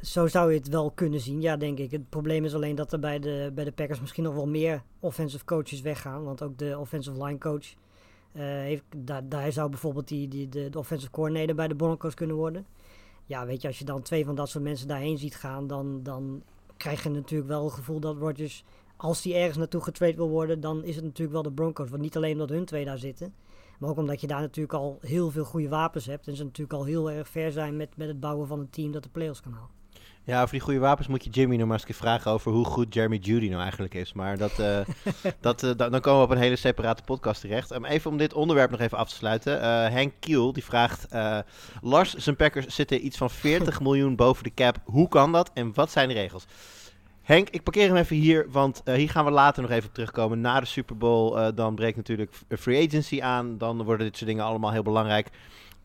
[0.03, 1.91] zo zou je het wel kunnen zien, ja, denk ik.
[1.91, 4.83] Het probleem is alleen dat er bij de, bij de Packers misschien nog wel meer
[5.01, 6.25] offensive coaches weggaan.
[6.25, 7.75] Want ook de offensive line coach,
[8.33, 12.37] heeft, daar, daar zou bijvoorbeeld die, die, de, de offensive coordinator bij de Broncos kunnen
[12.37, 12.67] worden.
[13.27, 16.03] Ja, weet je, als je dan twee van dat soort mensen daarheen ziet gaan, dan,
[16.03, 16.43] dan
[16.77, 18.65] krijg je natuurlijk wel het gevoel dat Rodgers,
[18.97, 21.91] als hij ergens naartoe getrade wil worden, dan is het natuurlijk wel de Broncos.
[21.91, 23.35] Want niet alleen omdat hun twee daar zitten,
[23.79, 26.29] maar ook omdat je daar natuurlijk al heel veel goede wapens hebt.
[26.29, 28.93] En ze natuurlijk al heel erg ver zijn met, met het bouwen van een team
[28.93, 29.84] dat de playoffs kan halen.
[30.27, 32.53] Ja, over die goede wapens moet je Jimmy nog maar eens een keer vragen over
[32.53, 34.13] hoe goed Jeremy Judy nou eigenlijk is.
[34.13, 34.81] Maar dat, eh,
[35.41, 37.75] dat, eh, da- dan komen we op een hele separate podcast terecht.
[37.75, 39.61] Um, even om dit onderwerp nog even af te sluiten.
[39.61, 41.07] Eh, Henk Kiel die vraagt,
[41.83, 44.77] Lars, zijn Packers zitten iets van 40 miljoen boven de cap.
[44.85, 46.47] Hoe kan dat en wat zijn de regels?
[47.23, 50.41] Henk, ik parkeer hem even hier, want hier gaan we later nog even op terugkomen.
[50.41, 53.59] Na de Super Bowl, dan breekt natuurlijk free agency aan.
[53.59, 55.29] Dan worden dit soort dingen allemaal heel belangrijk.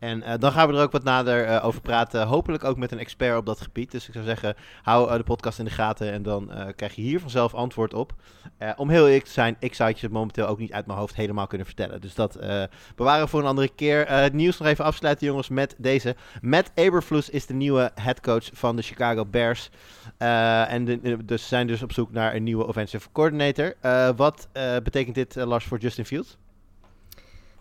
[0.00, 2.26] En eh, dan gaan we er ook wat nader eh, over praten.
[2.26, 3.90] Hopelijk ook met een expert op dat gebied.
[3.90, 7.02] Dus ik zou zeggen, hou eh, de podcast in de gaten en dan krijg je
[7.02, 8.12] hier vanzelf antwoord op.
[8.76, 11.14] Om heel eerlijk te zijn, ik zou het je momenteel ook niet uit mijn hoofd
[11.14, 12.00] helemaal kunnen vertellen.
[12.00, 12.38] Dus dat
[12.96, 14.08] bewaren we voor een andere keer.
[14.08, 16.16] Het nieuws nog even afsluiten, jongens, met deze.
[16.40, 19.70] Matt Eberflus is de nieuwe headcoach van de Chicago Bears.
[20.18, 20.84] En
[21.24, 23.74] dus ze zijn dus op zoek naar een nieuwe offensive coordinator.
[24.16, 24.48] Wat
[24.82, 26.38] betekent dit, Lars, voor Justin Fields?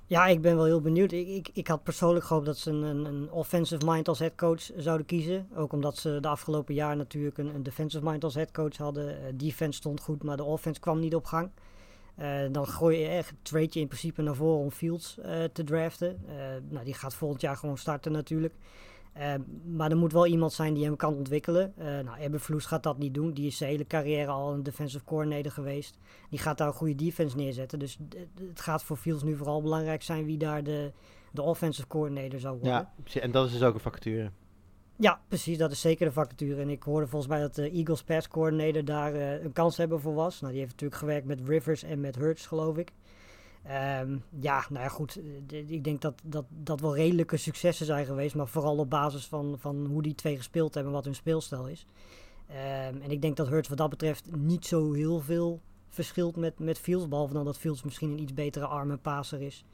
[0.10, 1.12] Ja, ik ben wel heel benieuwd.
[1.12, 5.06] Ik, ik, ik had persoonlijk gehoopt dat ze een, een, offensive mind als headcoach zouden
[5.06, 5.48] kiezen.
[5.56, 9.10] Ook omdat ze de afgelopen jaar natuurlijk een, een defensive mind als headcoach hadden.
[9.10, 11.50] Eh, defense stond goed, maar de offense kwam niet op gang.
[12.16, 15.64] Eh, dan gooi je echt, trade je in principe naar voren om Fields eh, te
[15.64, 16.22] draften.
[16.70, 18.54] Nou, die gaat volgend jaar gewoon starten natuurlijk.
[19.14, 19.34] Eh,
[19.66, 21.74] maar er moet wel iemand zijn die hem kan ontwikkelen.
[21.78, 23.34] Uh, nou, Eberflus gaat dat niet doen.
[23.34, 25.98] Die is zijn hele carrière al een defensive coordinator geweest.
[26.30, 27.80] Die gaat daar een goede defense neerzetten.
[27.80, 28.00] Dus
[28.48, 30.92] het gaat voor Fields nu vooral belangrijk zijn wie daar de,
[31.32, 32.90] de offensive coordinator zou worden.
[33.06, 34.32] Ja, en dat is dus ook een vacature.
[34.98, 35.58] Ja, precies.
[35.58, 36.62] Dat is zeker de vacature.
[36.62, 40.02] En ik hoorde volgens mij dat de Eagles pass coordinator daar uh, een kans hebben
[40.02, 40.40] voor was.
[40.40, 42.92] Nou, die heeft natuurlijk gewerkt met Rivers en met Hurts, geloof ik.
[43.66, 45.20] Um, ja, nou ja, goed.
[45.48, 48.36] ik denk dat, dat dat wel redelijke successen zijn geweest.
[48.36, 51.86] Maar vooral op basis van, van hoe die twee gespeeld hebben, wat hun speelstijl is.
[52.50, 56.60] Um, en ik denk dat Hurts wat dat betreft niet zo heel veel verschilt met,
[56.60, 57.08] met Fields.
[57.08, 59.66] Behalve dan dat Fields misschien een iets betere arme passer is.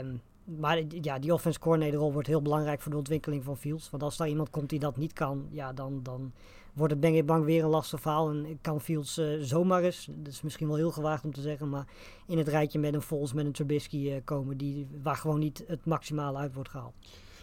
[0.00, 3.90] Um, maar ja, die offense coordinator rol wordt heel belangrijk voor de ontwikkeling van Fields.
[3.90, 6.32] Want als daar iemand komt die dat niet kan, ja, dan, dan
[6.72, 8.30] wordt het ben ik bang weer een lastig verhaal.
[8.30, 11.68] En kan Fields uh, zomaar eens, dat is misschien wel heel gewaagd om te zeggen,
[11.68, 11.86] maar
[12.26, 15.64] in het rijtje met een Foles, met een Trubisky uh, komen, die, waar gewoon niet
[15.66, 16.94] het maximale uit wordt gehaald.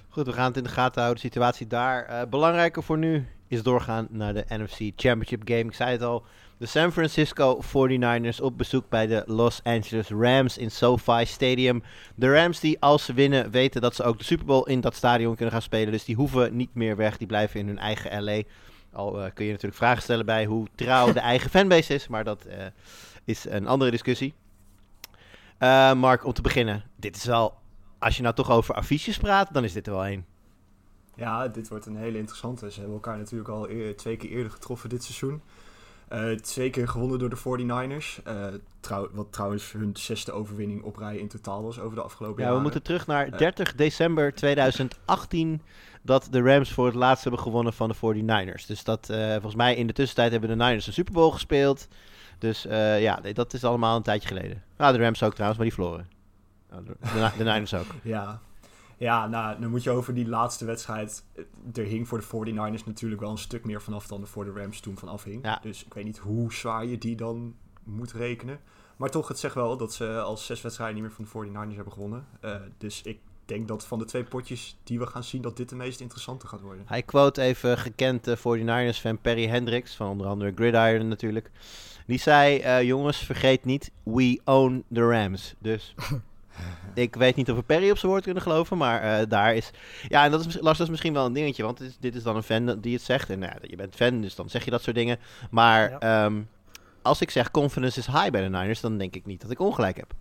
[0.10, 2.10] Goed, we gaan het in de gaten houden, de situatie daar.
[2.10, 5.64] Uh, belangrijker voor nu is doorgaan naar de NFC Championship Game.
[5.64, 6.24] Ik zei het al,
[6.58, 11.84] de San Francisco 49ers op bezoek bij de Los Angeles Rams in SoFi Stadium.
[12.16, 14.96] De Rams die als ze winnen weten dat ze ook de Super Bowl in dat
[14.96, 15.92] stadion kunnen gaan spelen.
[15.92, 18.42] Dus die hoeven niet meer weg, die blijven in hun eigen LA.
[18.92, 22.24] Al uh, kun je natuurlijk vragen stellen bij hoe trouw de eigen fanbase is, maar
[22.24, 22.54] dat uh,
[23.24, 24.34] is een andere discussie.
[25.60, 27.58] Uh, Mark, om te beginnen, dit is wel,
[28.00, 30.26] als je nou toch over affiches praat, dan is dit er wel één.
[31.16, 32.72] Ja, dit wordt een hele interessante.
[32.72, 35.42] Ze hebben elkaar natuurlijk al twee keer eerder getroffen dit seizoen.
[36.14, 38.24] Uh, twee keer gewonnen door de 49ers.
[38.28, 38.46] Uh,
[38.80, 42.42] trouw, wat trouwens hun zesde overwinning op rij in totaal was over de afgelopen ja,
[42.42, 42.58] jaren.
[42.58, 45.62] we moeten terug naar 30 december 2018
[46.02, 48.66] dat de Rams voor het laatst hebben gewonnen van de 49ers.
[48.66, 51.88] Dus dat, volgens mij in de tussentijd hebben de Niners een Super Bowl gespeeld.
[52.38, 52.62] Dus
[53.00, 54.64] ja, dat is allemaal een tijdje geleden.
[54.78, 56.10] Nou, de Rams ook trouwens, maar die verloren.
[56.70, 57.88] De, de, de Niners ook.
[58.04, 58.40] ja,
[59.00, 61.24] ja, nou, dan moet je over die laatste wedstrijd.
[61.74, 64.52] Er hing voor de 49ers natuurlijk wel een stuk meer vanaf dan er voor de
[64.52, 65.46] Rams toen vanaf hing.
[65.46, 65.60] Ja.
[65.62, 68.60] Dus ik weet niet hoe zwaar je die dan moet rekenen.
[68.98, 71.76] Maar toch, het zegt wel dat ze al zes wedstrijden niet meer van de 49ers
[71.76, 72.28] hebben gewonnen.
[72.46, 75.70] Uh, dus ik denk dat van de twee potjes die we gaan zien, dat dit
[75.70, 76.84] de meest interessante gaat worden.
[76.88, 81.52] Hij quote even gekend uh, 49ers-fan Perry Hendricks, van onder andere Gridiron natuurlijk.
[82.08, 85.56] Die zei, uh, jongens, vergeet niet, we own the Rams.
[85.60, 85.96] Dus
[86.94, 89.72] ik weet niet of we Perry op zijn woord kunnen geloven, maar uh, daar is...
[90.08, 92.16] Ja, en dat is, Lars, dat is misschien wel een dingetje, want dit is, dit
[92.16, 93.30] is dan een fan die het zegt.
[93.30, 95.20] En nou, je bent fan, dus dan zeg je dat soort dingen.
[95.52, 96.26] Maar ja.
[96.26, 96.48] um,
[97.02, 99.60] als ik zeg confidence is high bij de Niners, dan denk ik niet dat ik
[99.60, 100.14] ongelijk heb.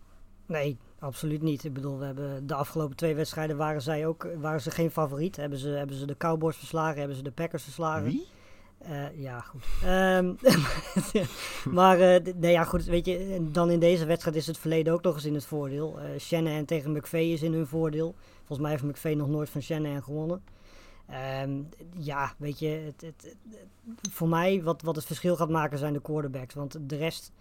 [0.46, 1.64] Nee, absoluut niet.
[1.64, 5.37] Ik bedoel, we hebben de afgelopen twee wedstrijden waren zij ook waren ze geen favoriet.
[5.37, 8.05] Hebben ze, hebben ze de Cowboys verslagen, hebben ze de Packers verslagen.
[8.05, 8.27] Wie?
[8.82, 9.64] Uh, ja, goed.
[9.84, 10.38] Um,
[11.78, 15.02] maar uh, nee, ja, goed, weet je, dan in deze wedstrijd is het verleden ook
[15.02, 15.98] nog eens in het voordeel.
[16.30, 18.14] Uh, tegen McVay is in hun voordeel.
[18.36, 20.42] Volgens mij heeft McVay nog nooit van Shanahan gewonnen.
[21.42, 23.36] Um, ja, weet je, het, het,
[24.10, 26.54] voor mij wat, wat het verschil gaat maken zijn de quarterbacks.
[26.54, 27.32] Want de rest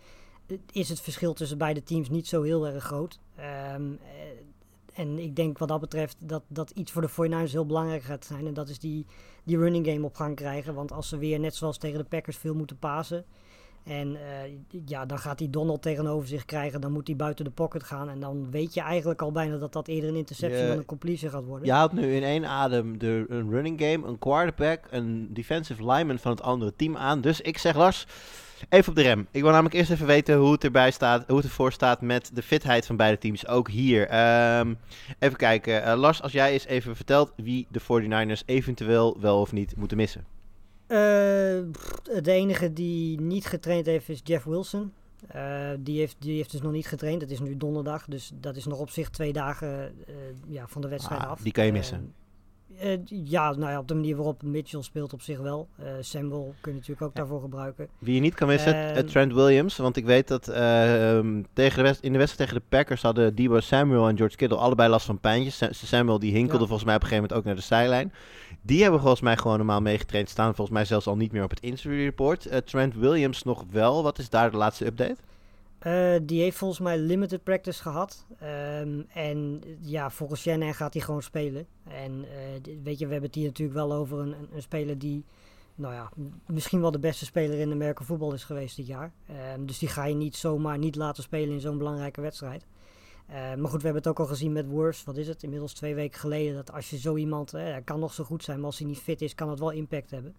[0.72, 3.20] is het verschil tussen beide teams niet zo heel erg groot.
[3.76, 4.00] Um,
[4.98, 8.26] en ik denk wat dat betreft dat, dat iets voor de 49ers heel belangrijk gaat
[8.26, 8.48] zijn.
[8.48, 9.06] En dat is die,
[9.44, 10.74] die running game op gang krijgen.
[10.74, 13.26] Want als ze weer net zoals tegen de Packers veel moeten pasen.
[13.84, 14.20] En uh,
[14.86, 16.82] ja, dan gaat hij Donald tegenover zich krijgen.
[16.82, 18.10] Dan moet hij buiten de pocket gaan.
[18.10, 20.86] En dan weet je eigenlijk al bijna dat dat eerder een interception Je- dan een
[20.86, 21.66] completion gaat worden.
[21.66, 26.20] Je haalt nu in één adem de, een running game, een quarterback, een defensive lineman
[26.20, 27.22] van het andere team aan.
[27.22, 28.06] Dus ik zeg Lars,
[28.70, 29.28] even op de rem.
[29.32, 32.32] Ik wil namelijk eerst even weten hoe het erbij staat, hoe het ervoor staat met
[32.34, 34.08] de fitheid van beide teams, ook hier.
[34.08, 34.74] Ehm,
[35.20, 35.84] even kijken.
[35.84, 39.98] Eh, Lars, als jij eens even vertelt wie de 49ers eventueel wel of niet moeten
[39.98, 40.26] missen.
[40.88, 40.98] Eh,
[41.72, 44.92] pff, de enige die niet getraind heeft is Jeff Wilson.
[45.28, 47.22] Eh, die, heeft, die heeft dus nog niet getraind.
[47.22, 50.14] Het is nu donderdag, dus dat is nog op zich twee dagen eh,
[50.48, 51.42] ja, van de wedstrijd Ah, af.
[51.42, 52.14] die kan je missen.
[52.80, 55.68] Eh, ja, nou ja, op de manier waarop Mitchell speelt op zich wel.
[55.78, 57.20] Eh Samuel kun je natuurlijk ook Ja.
[57.20, 57.88] daarvoor gebruiken.
[58.00, 58.96] Wie je niet kan missen, Ehm.
[58.96, 59.78] eh, Trent Williams.
[59.78, 63.36] Want ik weet dat ehm, tegen de wed- in de wedstrijd tegen de Packers hadden
[63.36, 65.58] Debo Samuel en George Kittle allebei last van pijntjes.
[65.58, 66.68] Sa- Samuel die hinkelde Ja.
[66.68, 68.14] volgens mij op een gegeven moment ook naar de zijlijn.
[68.62, 70.30] Die hebben volgens mij gewoon normaal meegetraind.
[70.30, 72.50] Staan volgens mij zelfs al niet meer op het injury report.
[72.66, 74.04] Trent Williams nog wel.
[74.04, 75.16] Wat is daar de laatste update?
[75.80, 78.26] Eh, die heeft volgens mij limited practice gehad.
[78.40, 81.68] Ehm, en eh, ja, volgens Shannon gaat hij gewoon spelen.
[81.84, 85.26] En eh, weet je, we hebben het hier natuurlijk wel over een, een, speler die,
[85.76, 86.12] nou ja,
[86.46, 89.12] misschien wel de beste speler in de merken voetbal is geweest dit jaar.
[89.28, 92.66] Ehm, dus die ga je niet zomaar niet laten spelen in zo'n belangrijke wedstrijd.
[93.28, 95.06] Eh, maar goed, we hebben het ook al gezien met Worst.
[95.06, 95.44] Wat is het?
[95.44, 96.56] Inmiddels twee weken geleden.
[96.56, 98.88] Dat als je zo iemand, eh, hij kan nog zo goed zijn, maar als hij
[98.88, 100.36] niet fit is, kan het wel impact hebben.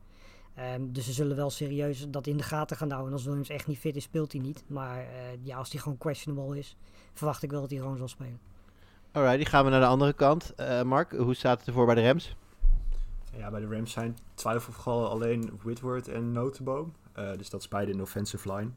[0.59, 3.11] Ehm, dus ze zullen wel serieus dat in de gaten gaan houden.
[3.11, 4.65] En als Williams echt niet fit is, speelt hij niet.
[4.67, 5.07] Maar eh,
[5.43, 6.77] ja, als hij gewoon questionable is,
[7.13, 8.41] verwacht ik wel dat hij gewoon zal spelen.
[9.13, 10.55] Alright, die gaan we naar de andere kant.
[10.55, 12.37] Eh, Mark, hoe staat het ervoor bij de Rams?
[13.37, 16.93] Ja, bij de Rams zijn twijfelgevallen alleen Whitworth en Notenboom.
[17.19, 18.71] Uh, dus dat is beide in de offensive line.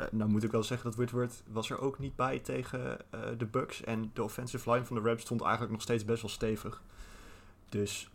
[0.00, 2.80] Uh, nou moet ik wel zeggen dat Whitworth was er ook niet bij tegen
[3.14, 3.82] uh, de Bucks.
[3.82, 6.82] En de offensive line van de Rams stond eigenlijk nog steeds best wel stevig.
[7.68, 8.08] Dus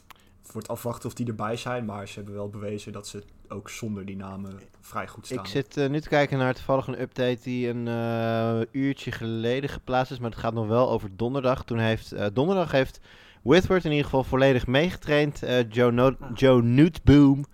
[0.51, 1.85] wordt afwachten of die erbij zijn.
[1.85, 5.37] Maar ze hebben wel bewezen dat ze ook zonder die namen vrij goed staan.
[5.37, 9.69] Ik zit uh, nu te kijken naar toevallig een update die een uh, uurtje geleden
[9.69, 10.19] geplaatst is.
[10.19, 11.63] Maar het gaat nog wel over donderdag.
[11.63, 12.99] Toen heeft, uh, donderdag heeft
[13.41, 15.41] Whitworth in ieder geval volledig meegetraind.
[15.69, 16.29] Joe, no ah.
[16.33, 17.45] Joe Newtboom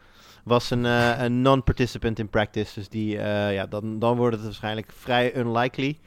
[0.44, 0.84] was een,
[1.24, 2.74] een non-participant in practice.
[2.74, 6.00] Dus die, ja, dan, dan wordt het waarschijnlijk vrij unlikely.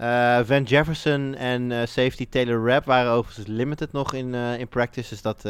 [0.00, 4.68] Uh, Van Jefferson en uh, safety Taylor Rapp waren overigens limited nog in, uh, in
[4.68, 5.08] practice.
[5.08, 5.42] Dus dat,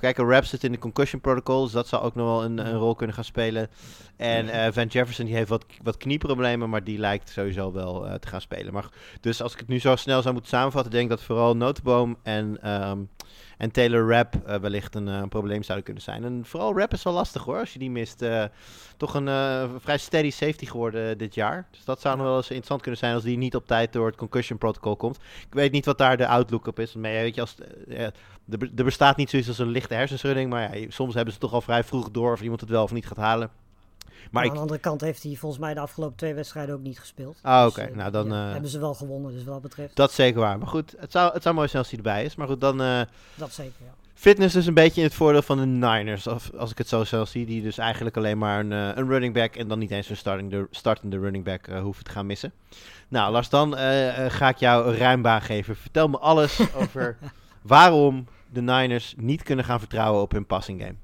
[0.00, 2.78] kijken, Rapp zit in de concussion protocol, dus dat zal ook nog wel een, een
[2.78, 3.68] rol kunnen gaan spelen.
[4.16, 8.40] En Van Jefferson die heeft wat, wat knieproblemen, maar die lijkt sowieso wel te gaan
[8.40, 8.72] spelen.
[8.72, 8.88] Maar,
[9.20, 12.16] dus als ik het nu zo snel zou moeten samenvatten, denk ik dat vooral Notenboom
[12.22, 13.08] en, um,
[13.62, 16.24] en Taylor Rapp wellicht een, een, probleem zouden kunnen zijn.
[16.24, 18.24] En vooral Rapp is wel lastig hoor, als je die mist.
[18.96, 19.28] toch een
[19.80, 21.66] vrij steady safety geworden dit jaar.
[21.70, 24.06] Dus dat zou nog wel eens interessant kunnen zijn als die niet op tijd door
[24.06, 25.16] het concussion protocol komt.
[25.16, 26.94] Ik weet niet wat daar de outlook op is.
[26.94, 27.56] Maar weet je, als,
[28.76, 30.50] er bestaat niet zoiets als een lichte hersenschudding.
[30.50, 32.92] Maar ja, soms hebben ze toch al vrij vroeg door of iemand het wel of
[32.92, 33.50] niet gaat halen.
[34.30, 36.98] Maar, aan de andere kant heeft hij volgens mij de afgelopen twee wedstrijden ook niet
[36.98, 37.38] gespeeld.
[37.42, 37.86] Ah, oké.
[37.86, 39.96] Dus, nou, dan ja, uh, hebben ze wel gewonnen, dus wat dat betreft.
[39.96, 40.58] Dat is zeker waar.
[40.58, 42.34] Maar goed, het zou, het zou mooi zijn als hij erbij is.
[42.34, 42.82] Maar goed, dan...
[42.82, 43.00] Uh,
[43.34, 43.94] dat zeker, ja.
[44.14, 47.04] Fitness is een beetje in het voordeel van de Niners, of, als ik het zo
[47.04, 47.46] zelf zie.
[47.46, 50.16] Die dus eigenlijk alleen maar een, uh, een running back en dan niet eens een
[50.16, 52.52] starting startende running back hoeven te gaan missen.
[53.08, 53.76] Nou, Lars, dan
[54.28, 55.76] ga ik jou ruim baan geven.
[55.76, 57.16] Vertel me alles over
[57.62, 60.94] waarom de Niners niet kunnen gaan vertrouwen op hun passing game.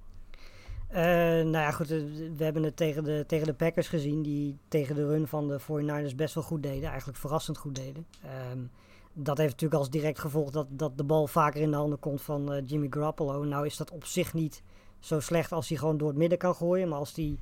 [0.92, 5.06] Nou ja, goed, we hebben het tegen de, tegen de Packers gezien, die tegen de
[5.06, 6.88] run van de 49ers best wel goed deden.
[6.88, 8.06] Eigenlijk verrassend goed deden.
[8.52, 8.70] Um,
[9.12, 12.22] dat heeft natuurlijk als direct gevolg dat, dat de bal vaker in de handen komt
[12.22, 13.44] van uh, Jimmy Garoppolo.
[13.44, 14.62] Nou is dat op zich niet
[14.98, 16.88] zo slecht als hij gewoon door het midden kan gooien.
[16.88, 17.38] Maar als hij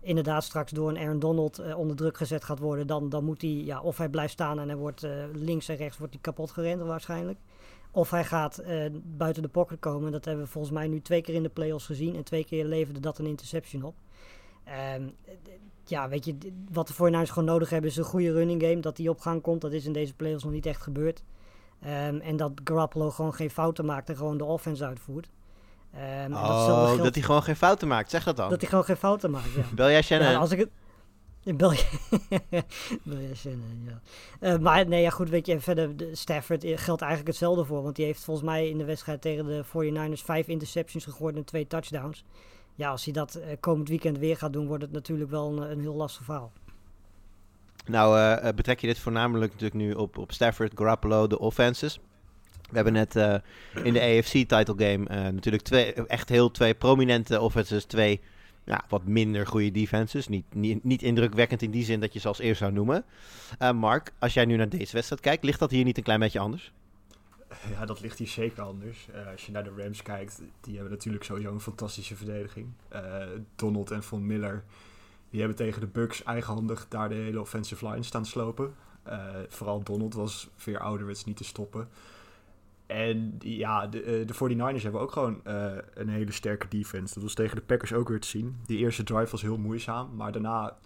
[0.00, 3.50] inderdaad straks door een Aaron Donald onder druk gezet gaat worden, dan, dan moet hij,
[3.50, 6.82] ja, of hij blijft staan en hij wordt links en rechts wordt hij kapot gerend
[6.82, 7.38] waarschijnlijk.
[7.98, 8.62] Of hij gaat
[9.04, 10.12] buiten de pocket komen.
[10.12, 12.16] Dat hebben we volgens mij nu twee keer in de playoffs gezien.
[12.16, 13.94] En twee keer leverde dat een interception op.
[14.96, 15.14] Um,
[15.84, 16.36] ja, weet je,
[16.72, 18.80] wat de 49ers gewoon nodig hebben is een goede running game.
[18.80, 19.60] Dat die op gang komt.
[19.60, 21.22] Dat is in deze playoffs nog niet echt gebeurd.
[21.84, 25.28] Um, en dat Garoppolo gewoon geen fouten maakt en gewoon de offense uitvoert.
[26.24, 28.10] Um, oh, dat, dat, hij gewoon geen fouten maakt.
[28.10, 28.50] Zeg dat dan.
[28.50, 29.64] Dat hij gewoon geen fouten maakt, ja.
[29.74, 30.30] Bel jij Shannon?
[30.30, 30.70] Ja, als ik het...
[33.34, 34.00] Shannon, ja.
[34.40, 37.82] Uh, maar nee, ja goed, weet je, verder, de Stafford geldt eigenlijk hetzelfde voor.
[37.82, 41.44] Want die heeft volgens mij in de wedstrijd tegen de 49ers vijf interceptions gegooid en
[41.44, 42.24] twee touchdowns
[42.74, 45.70] ja, als hij dat uh, komend weekend weer gaat doen, wordt het natuurlijk wel een,
[45.70, 46.52] een heel lastig verhaal.
[47.86, 52.00] Nou, betrek je dit voornamelijk natuurlijk nu op, op Stafford, Garoppolo, de offenses.
[52.70, 53.14] We hebben net
[53.82, 58.20] in de AFC-title game natuurlijk twee, echt heel twee prominente offenses, twee
[58.68, 60.28] ja, wat minder goede defenses.
[60.28, 63.04] Niet, niet, niet indrukwekkend in die zin dat je ze als eerst zou noemen.
[63.74, 66.38] Mark, als jij nu naar deze wedstrijd kijkt, ligt dat hier niet een klein beetje
[66.38, 66.72] anders?
[67.70, 69.08] Ja, dat ligt hier zeker anders.
[69.14, 72.66] Uh, als je naar de Rams kijkt, die hebben natuurlijk sowieso een fantastische verdediging.
[72.92, 73.24] Uh,
[73.56, 74.64] Donald en Von Miller,
[75.30, 78.74] die hebben tegen de Bucks eigenhandig daar de hele offensive line staan slopen.
[79.48, 81.88] Vooral Donald was veer ouderwets niet te stoppen.
[82.88, 85.40] En ja, de, de 49ers hebben ook gewoon
[85.94, 87.14] een hele sterke defense.
[87.14, 88.56] Dat was tegen de Packers ook weer te zien.
[88.66, 90.76] Die eerste drive was heel moeizaam, maar daarna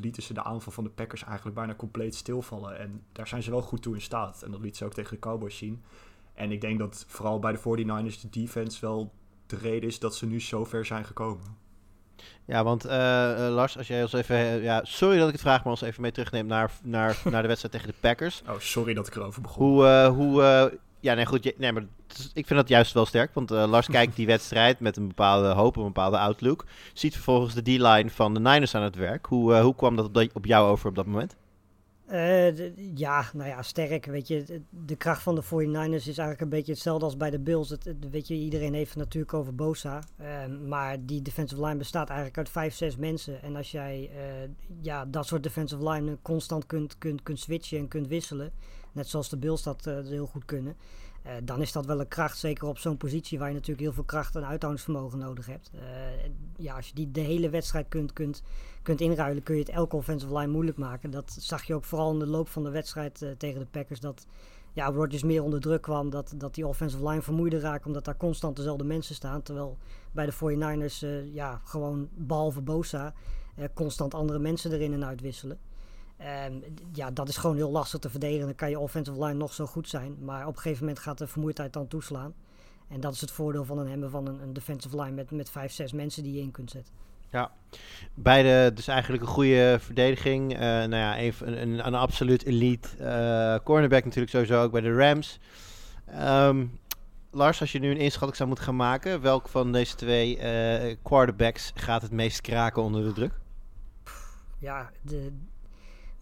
[0.00, 2.78] lieten ze de aanval van de Packers eigenlijk bijna compleet stilvallen.
[2.78, 4.42] En daar zijn ze wel goed toe in staat.
[4.42, 5.82] En dat liet ze ook tegen de Cowboys zien.
[6.34, 9.12] En ik denk dat vooral bij de 49ers de defense wel
[9.46, 11.62] de reden is dat ze nu zo ver zijn gekomen.
[12.44, 12.92] Ja, want uh,
[13.50, 14.36] Lars, als jij ons even...
[14.36, 17.42] Uh, ja, sorry dat ik het vraag, maar ons even mee terugneemt naar, naar, naar
[17.42, 18.42] de wedstrijd tegen de Packers.
[18.48, 19.64] Oh, sorry dat ik erover begon.
[19.64, 20.06] Hoe...
[20.06, 21.58] hoe ja, nee, goed.
[21.58, 21.84] nee, maar
[22.34, 23.34] ik vind dat juist wel sterk.
[23.34, 26.64] Want Lars kijkt die wedstrijd met een bepaalde hoop, een bepaalde outlook.
[26.92, 29.26] Ziet vervolgens de D-line van de Niners aan het werk.
[29.26, 31.36] Hoe, hoe kwam dat op, op jou over op dat moment?
[32.10, 34.06] Uh, ja, nou ja, sterk.
[34.06, 37.38] Weet je, de, kracht van de 49ers is eigenlijk een beetje hetzelfde als bij de
[37.38, 37.68] Bills.
[37.68, 40.02] Het, weet je, iedereen heeft het natuurlijk over Bosa.
[40.20, 40.26] Uh,
[40.68, 43.42] maar die defensive line bestaat eigenlijk uit vijf, zes mensen.
[43.42, 44.10] En als jij
[44.80, 48.52] ja, dat soort defensive line constant kunt, kunt, kunt switchen en kunt wisselen.
[48.94, 50.76] Net zoals de Bills dat heel goed kunnen.
[51.26, 53.92] Uh, dan is dat wel een kracht, zeker op zo'n positie waar je natuurlijk heel
[53.92, 55.70] veel kracht en uithoudingsvermogen nodig hebt.
[55.74, 55.80] Uh,
[56.56, 58.42] ja, als je die de hele wedstrijd kunt, kunt,
[58.82, 61.10] kunt inruilen, kun je het elke offensive line moeilijk maken.
[61.10, 64.00] Dat zag je ook vooral in de loop van de wedstrijd tegen de Packers.
[64.00, 64.26] Dat
[64.72, 68.16] ja, Rodgers meer onder druk kwam, dat, dat die offensive line vermoeide raakte, omdat daar
[68.16, 69.42] constant dezelfde mensen staan.
[69.42, 69.78] Terwijl
[70.12, 73.14] bij de 49ers, ja, gewoon behalve Bosa,
[73.74, 75.58] constant andere mensen erin en uitwisselen.
[76.20, 76.62] Um,
[76.92, 78.46] ja, dat is gewoon heel lastig te verdedigen.
[78.46, 80.16] Dan kan je offensive line nog zo goed zijn.
[80.24, 82.34] Maar op een gegeven moment gaat de vermoeidheid dan toeslaan.
[82.88, 85.50] En dat is het voordeel van een hebben van een, een defensive line met, met
[85.50, 86.94] vijf, zes mensen die je in kunt zetten.
[88.14, 90.52] Beide dus eigenlijk een goede verdediging.
[90.52, 94.94] Eh, nou ja, een, een, een absoluut elite eh, cornerback natuurlijk sowieso ook bij de
[94.94, 95.40] Rams.
[96.06, 96.66] Ehm,
[97.30, 100.96] Lars, als je nu een inschatting zou moeten gaan maken, welk van deze twee eh,
[101.02, 103.32] quarterbacks gaat het meest kraken onder de druk?
[104.58, 105.32] Ja, de,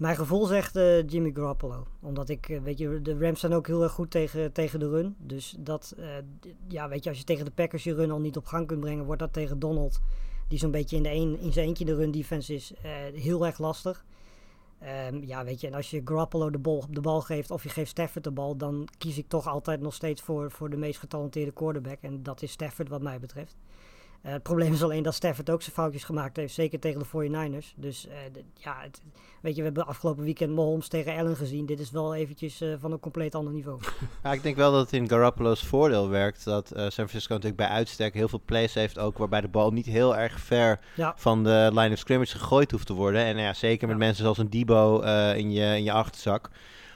[0.03, 1.87] mijn gevoel zegt eh, Jimmy Garoppolo.
[2.01, 4.89] Omdat ik, eh, weet je, de Rams zijn ook heel erg goed tegen, tegen de
[4.89, 5.17] run.
[5.19, 6.07] Dus dat, eh,
[6.69, 8.81] ja, weet je, als je tegen de Packers je run al niet op gang kunt
[8.81, 10.01] brengen, wordt dat tegen Donald,
[10.49, 12.73] die zo'n beetje in, de een, in zijn eentje de run defense is,
[13.15, 14.05] heel erg lastig.
[14.79, 17.69] Ehm, ja, weet je, en als je Garoppolo de bal, de bal geeft of je
[17.69, 20.99] geeft Stafford de bal, dan kies ik toch altijd nog steeds voor, voor de meest
[20.99, 21.99] getalenteerde quarterback.
[22.01, 23.57] En dat is Stafford wat mij betreft.
[24.23, 27.07] Eh, het probleem is alleen dat Stafford ook zijn foutjes gemaakt heeft, zeker tegen de
[27.07, 27.75] 49ers.
[27.77, 28.15] Dus eh,
[28.55, 29.01] ja, het,
[29.41, 31.67] weet je, we hebben afgelopen weekend Mahomes tegen Allen gezien.
[31.67, 33.81] Dit is wel eventjes eh, van een compleet ander niveau.
[34.23, 36.45] Ja, ik denk wel dat het in Garoppolo's voordeel werkt.
[36.45, 39.87] Dat San Francisco natuurlijk bij uitstek heel veel plays heeft, ook waarbij de bal niet
[39.87, 41.15] heel erg ver Ja.
[41.17, 43.25] van de line of scrimmage gegooid hoeft te worden.
[43.25, 44.05] En ja, zeker met Ja.
[44.05, 45.01] mensen zoals een Debo
[45.37, 46.51] in, je, in je achterzak.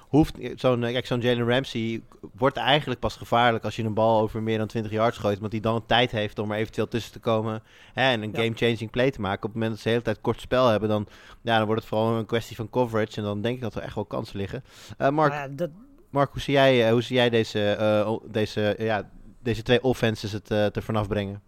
[0.08, 2.02] Hoeft zo'n eh, kijk, zo'n Jalen Ramsey
[2.36, 5.38] wordt eigenlijk pas gevaarlijk als je een bal over meer dan 20 yards gooit.
[5.38, 8.42] Want die dan tijd heeft om er eventueel tussen te komen hè, en een Ja.
[8.42, 9.36] game-changing play te maken.
[9.42, 11.06] Op het moment dat ze de hele tijd kort spel hebben, dan,
[11.42, 13.16] ja, dan wordt het vooral een kwestie van coverage.
[13.16, 14.64] En dan denk ik dat er echt wel kansen liggen.
[14.98, 15.70] Eh, Mark, ja, dat,
[16.10, 19.10] Mark, hoe zie jij, eh, hoe zie jij deze, deze, ja,
[19.42, 21.42] deze twee offenses het eh er vanaf brengen?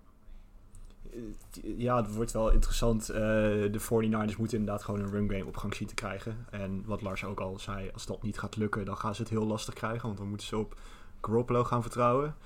[1.63, 3.09] Ja, het wordt wel interessant.
[3.09, 6.47] Eh, de 49ers moeten inderdaad gewoon een run game op gang zien te krijgen.
[6.51, 9.31] En wat Lars ook al zei, als dat niet gaat lukken, dan gaan ze het
[9.31, 10.07] heel lastig krijgen.
[10.07, 10.81] Want dan moeten ze op
[11.21, 12.37] Garoppolo gaan vertrouwen.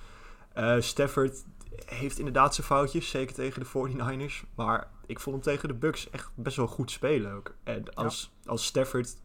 [0.53, 1.43] Eh, Stafford
[1.85, 4.43] heeft inderdaad zijn foutjes, zeker tegen de 49ers.
[4.55, 7.55] Maar ik vond hem tegen de Bucks echt best wel goed spelen ook.
[7.63, 9.15] En als, als Stafford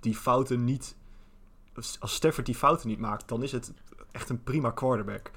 [0.00, 0.96] die fouten niet...
[1.98, 3.72] Als Stafford die fouten niet maakt, dan is het
[4.10, 5.30] echt een prima quarterback.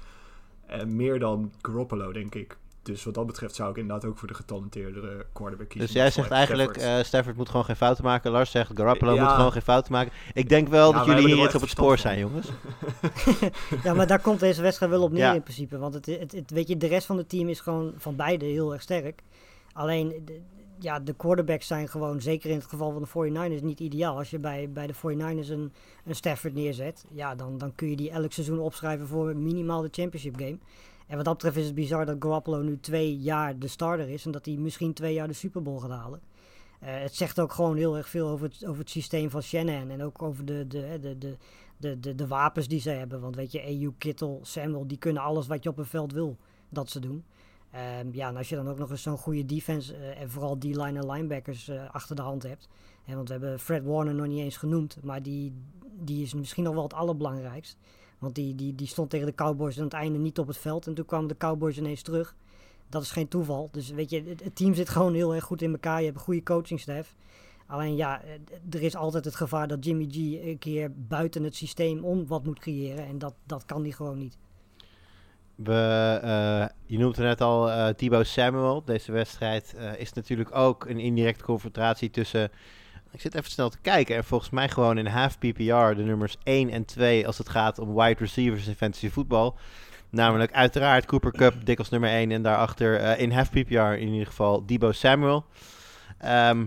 [0.66, 2.56] En meer dan Garoppolo, denk ik.
[2.82, 5.86] Dus wat dat betreft zou ik inderdaad ook voor de getalenteerdere quarterback kiezen.
[5.86, 6.98] Dus jij zegt eigenlijk, Stafford.
[6.98, 8.30] eh Stafford moet gewoon geen fouten maken.
[8.30, 9.22] Lars zegt, Garoppolo Ja.
[9.24, 10.12] moet gewoon geen fouten maken.
[10.32, 12.48] Ik denk wel Ja, dat jullie hier er iets op het spoor zijn, jongens.
[13.84, 15.32] ja, maar daar komt deze wedstrijd wel op neer Ja.
[15.34, 15.78] in principe.
[15.78, 18.44] Want het, het, het, weet je, de rest van het team is gewoon van beide
[18.44, 19.22] heel erg sterk.
[19.72, 20.40] Alleen, de,
[20.78, 24.16] ja, de quarterbacks zijn gewoon, zeker in het geval van de 49ers, niet ideaal.
[24.18, 25.72] Als je bij, bij de 49ers een,
[26.04, 29.88] een Stafford neerzet, ja, dan, dan kun je die elk seizoen opschrijven voor minimaal de
[29.90, 30.58] championship game.
[31.12, 34.24] En wat dat betreft is het bizar dat Garoppolo nu twee jaar de starter is
[34.24, 36.20] en dat hij misschien twee jaar de Super Bowl gaat halen.
[36.80, 39.90] Eh, het zegt ook gewoon heel erg veel over het, over het systeem van Shanahan
[39.90, 41.18] en ook over de, de, de,
[41.78, 43.20] de, de, de, wapens die ze hebben.
[43.20, 46.36] Want weet je, EU, Kittle, Samuel, die kunnen alles wat je op een veld wil
[46.68, 47.24] dat ze doen.
[47.70, 50.58] Ehm, ja, en als je dan ook nog eens zo'n goede defense eh, en vooral
[50.58, 52.68] die line en linebackers eh, achter de hand hebt.
[53.04, 55.52] Hè, want we hebben Fred Warner nog niet eens genoemd, maar die,
[55.98, 57.76] die is misschien nog wel het allerbelangrijkst.
[58.22, 60.86] Want die, die, die stond tegen de Cowboys aan het einde niet op het veld
[60.86, 62.34] en toen kwamen de Cowboys ineens terug.
[62.88, 63.68] Dat is geen toeval.
[63.72, 65.98] Dus weet je, het, team zit gewoon heel erg goed in elkaar.
[65.98, 67.14] Je hebt een goede coachingstaf.
[67.66, 68.30] Alleen ja, eh,
[68.70, 72.44] er is altijd het gevaar dat Jimmy G een keer buiten het systeem om wat
[72.44, 73.06] moet creëren.
[73.06, 74.38] En dat, dat kan die gewoon niet.
[75.54, 78.84] We, eh, je noemde net al eh Thibaut Samuel.
[78.84, 82.50] Deze wedstrijd is natuurlijk ook een indirecte confrontatie tussen...
[83.12, 84.16] Ik zit even snel te kijken.
[84.16, 87.78] En volgens mij gewoon in half PPR de nummers 1 en 2 als het gaat
[87.78, 89.56] om wide receivers in fantasy voetbal.
[90.10, 92.30] Namelijk uiteraard Cooper Cup, dik als nummer 1.
[92.30, 95.44] En daarachter eh, in half PPR in ieder geval Debo Samuel.
[96.18, 96.66] Ehm,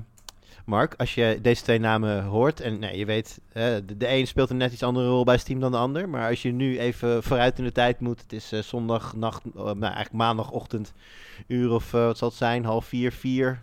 [0.65, 4.27] Mark, als je deze twee namen hoort, en nee, je weet, eh, de, de een
[4.27, 6.79] speelt een net iets andere rol bij Steam dan de ander, maar als je nu
[6.79, 10.93] even vooruit in de tijd moet, het is eh, zondag, nacht, nou eigenlijk maandagochtend,
[11.47, 13.61] uur of wat zal het zijn, half vier, vier.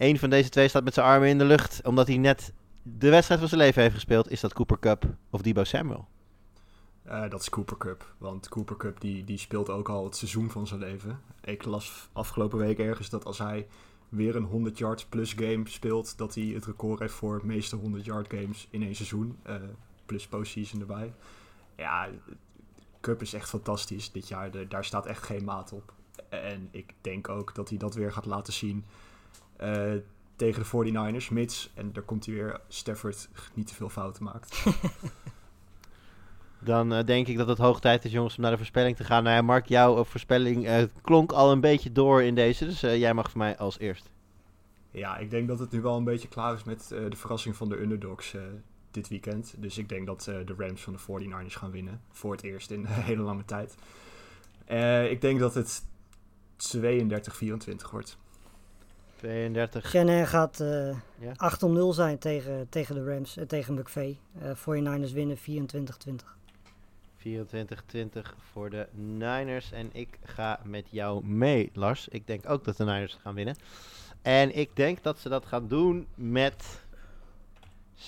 [0.00, 3.08] Eén van deze twee staat met zijn armen in de lucht, omdat hij net de
[3.10, 4.30] wedstrijd van zijn leven heeft gespeeld.
[4.30, 6.08] Is dat Cooper Cup of Debo Samuel?
[7.02, 8.14] Eh, dat is Cooper Cup.
[8.18, 11.20] Want Cooper Cup die, die speelt ook al het seizoen van zijn leven.
[11.44, 13.66] Ik las afgelopen week ergens dat als hij
[14.08, 18.04] weer een 100 yards plus game speelt, dat hij het record heeft voor meeste 100
[18.04, 19.38] yard games in één seizoen.
[19.42, 19.54] eh,
[20.06, 21.12] plus postseason erbij.
[21.76, 22.08] Ja,
[23.00, 24.68] Cup is echt fantastisch dit jaar.
[24.68, 25.92] Daar staat echt geen maat op.
[26.28, 28.84] En ik denk ook dat hij dat weer gaat laten zien
[29.60, 29.92] eh,
[30.36, 31.28] tegen de 49ers.
[31.30, 34.64] Mits, en daar komt hij weer, Stafford niet te veel fouten maakt.
[36.62, 39.04] Dan eh, denk ik dat het hoog tijd is, jongens, om naar de voorspelling te
[39.04, 39.22] gaan.
[39.22, 42.82] Nou ja, Mark, jouw eh, voorspelling eh, klonk al een beetje door in deze, dus
[42.82, 44.10] eh, jij mag voor mij als eerst.
[44.90, 47.56] Ja, ik denk dat het nu wel een beetje klaar is met eh, de verrassing
[47.56, 48.42] van de underdogs eh,
[48.90, 49.54] dit weekend.
[49.58, 52.00] Dus ik denk dat eh, de Rams van de 49ers gaan winnen.
[52.10, 53.74] Voor het eerst in een hele lange tijd.
[54.64, 55.82] Eh, ik denk dat het
[56.76, 58.18] 32-24 wordt.
[59.20, 59.88] 32.
[59.88, 61.32] Shanahan gaat eh Ja.
[61.36, 64.18] 8 om 0 zijn tegen, tegen de Rams en tegen McVay.
[64.40, 65.40] Eh 49ers winnen 24-20.
[67.18, 67.22] 24-20
[68.52, 69.72] voor de Niners.
[69.72, 72.08] En ik ga met jou mee, Lars.
[72.08, 73.56] Ik denk ook dat de Niners gaan winnen.
[74.22, 76.80] En ik denk dat ze dat gaan doen met
[77.94, 77.98] 27-24.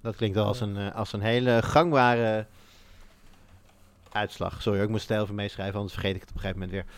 [0.00, 2.46] Dat klinkt wel als een, eh, als een hele gangbare
[4.12, 4.62] uitslag.
[4.62, 6.94] Sorry, ik moest het even meeschrijven, anders vergeet ik het op een gegeven moment weer.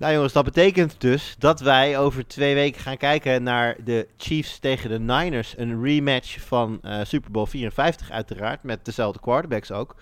[0.00, 4.58] Nou jongens, dat betekent dus dat wij over twee weken gaan kijken naar de Chiefs
[4.58, 5.54] tegen de Niners.
[5.56, 9.96] Een rematch van eh, Super Bowl 54 uiteraard, met dezelfde quarterbacks ook.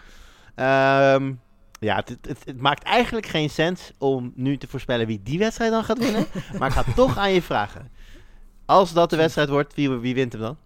[0.55, 1.33] Ehm,
[1.81, 5.39] ja, het, het, het- het maakt eigenlijk geen sens om nu te voorspellen wie die
[5.39, 6.27] wedstrijd dan gaat winnen.
[6.59, 7.91] maar ik ga toch aan je vragen.
[8.67, 10.57] Als dat de wedstrijd wordt, wie, wie wint hem dan?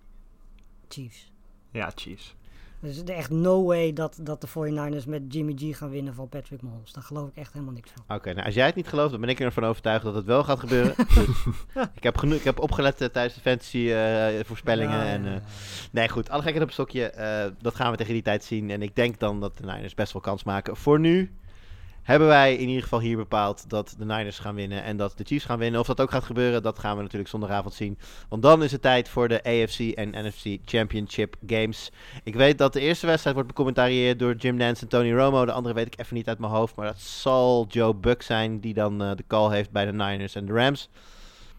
[0.88, 1.32] Chiefs.
[1.72, 2.34] Ja, Chiefs.
[2.82, 6.14] Dus er is echt no way dat, dat de 49ers met Jimmy G gaan winnen
[6.14, 6.92] van Patrick Mahomes.
[6.92, 8.16] Daar geloof ik echt helemaal niks van.
[8.16, 10.44] Oké, nou als jij het niet gelooft, dan ben ik ervan overtuigd dat het wel
[10.44, 10.94] gaat gebeuren.
[11.94, 14.98] Ik, heb geno- ik heb opgelet eh, tijdens de fantasy eh, voorspellingen.
[14.98, 15.40] Ja, en, eh, ja.
[15.92, 17.10] nee, goed, alle gekheid op een stokje.
[17.10, 18.70] eh, dat gaan we tegen die tijd zien.
[18.70, 20.76] En ik denk dan dat de Niners best wel kans maken.
[20.76, 21.30] Voor nu
[22.02, 25.24] hebben wij in ieder geval hier bepaald dat de Niners gaan winnen en dat de
[25.24, 25.80] Chiefs gaan winnen.
[25.80, 27.98] Of dat ook gaat gebeuren, dat gaan we natuurlijk zondagavond zien.
[28.28, 31.90] Want dan is het tijd voor de AFC en NFC Championship Games.
[32.24, 35.44] Ik weet dat de eerste wedstrijd wordt becommentarieerd door Jim Nance en Tony Romo.
[35.44, 36.76] De andere weet ik even niet uit mijn hoofd.
[36.76, 40.34] Maar dat zal Joe Buck zijn die dan eh, de call heeft bij de Niners
[40.34, 40.88] en de Rams.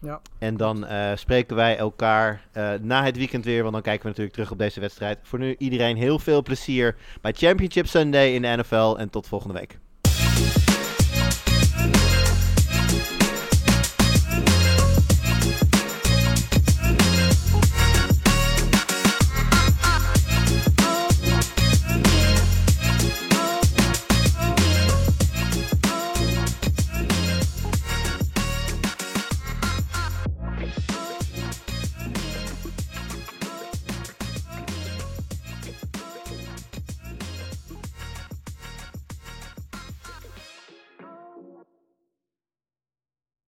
[0.00, 0.20] Ja.
[0.38, 3.60] En dan eh, spreken wij elkaar eh, na het weekend weer.
[3.62, 5.18] Want dan kijken we natuurlijk terug op deze wedstrijd.
[5.22, 8.96] Voor nu iedereen heel veel plezier bij Championship Sunday in de NFL.
[8.98, 9.78] En tot volgende week.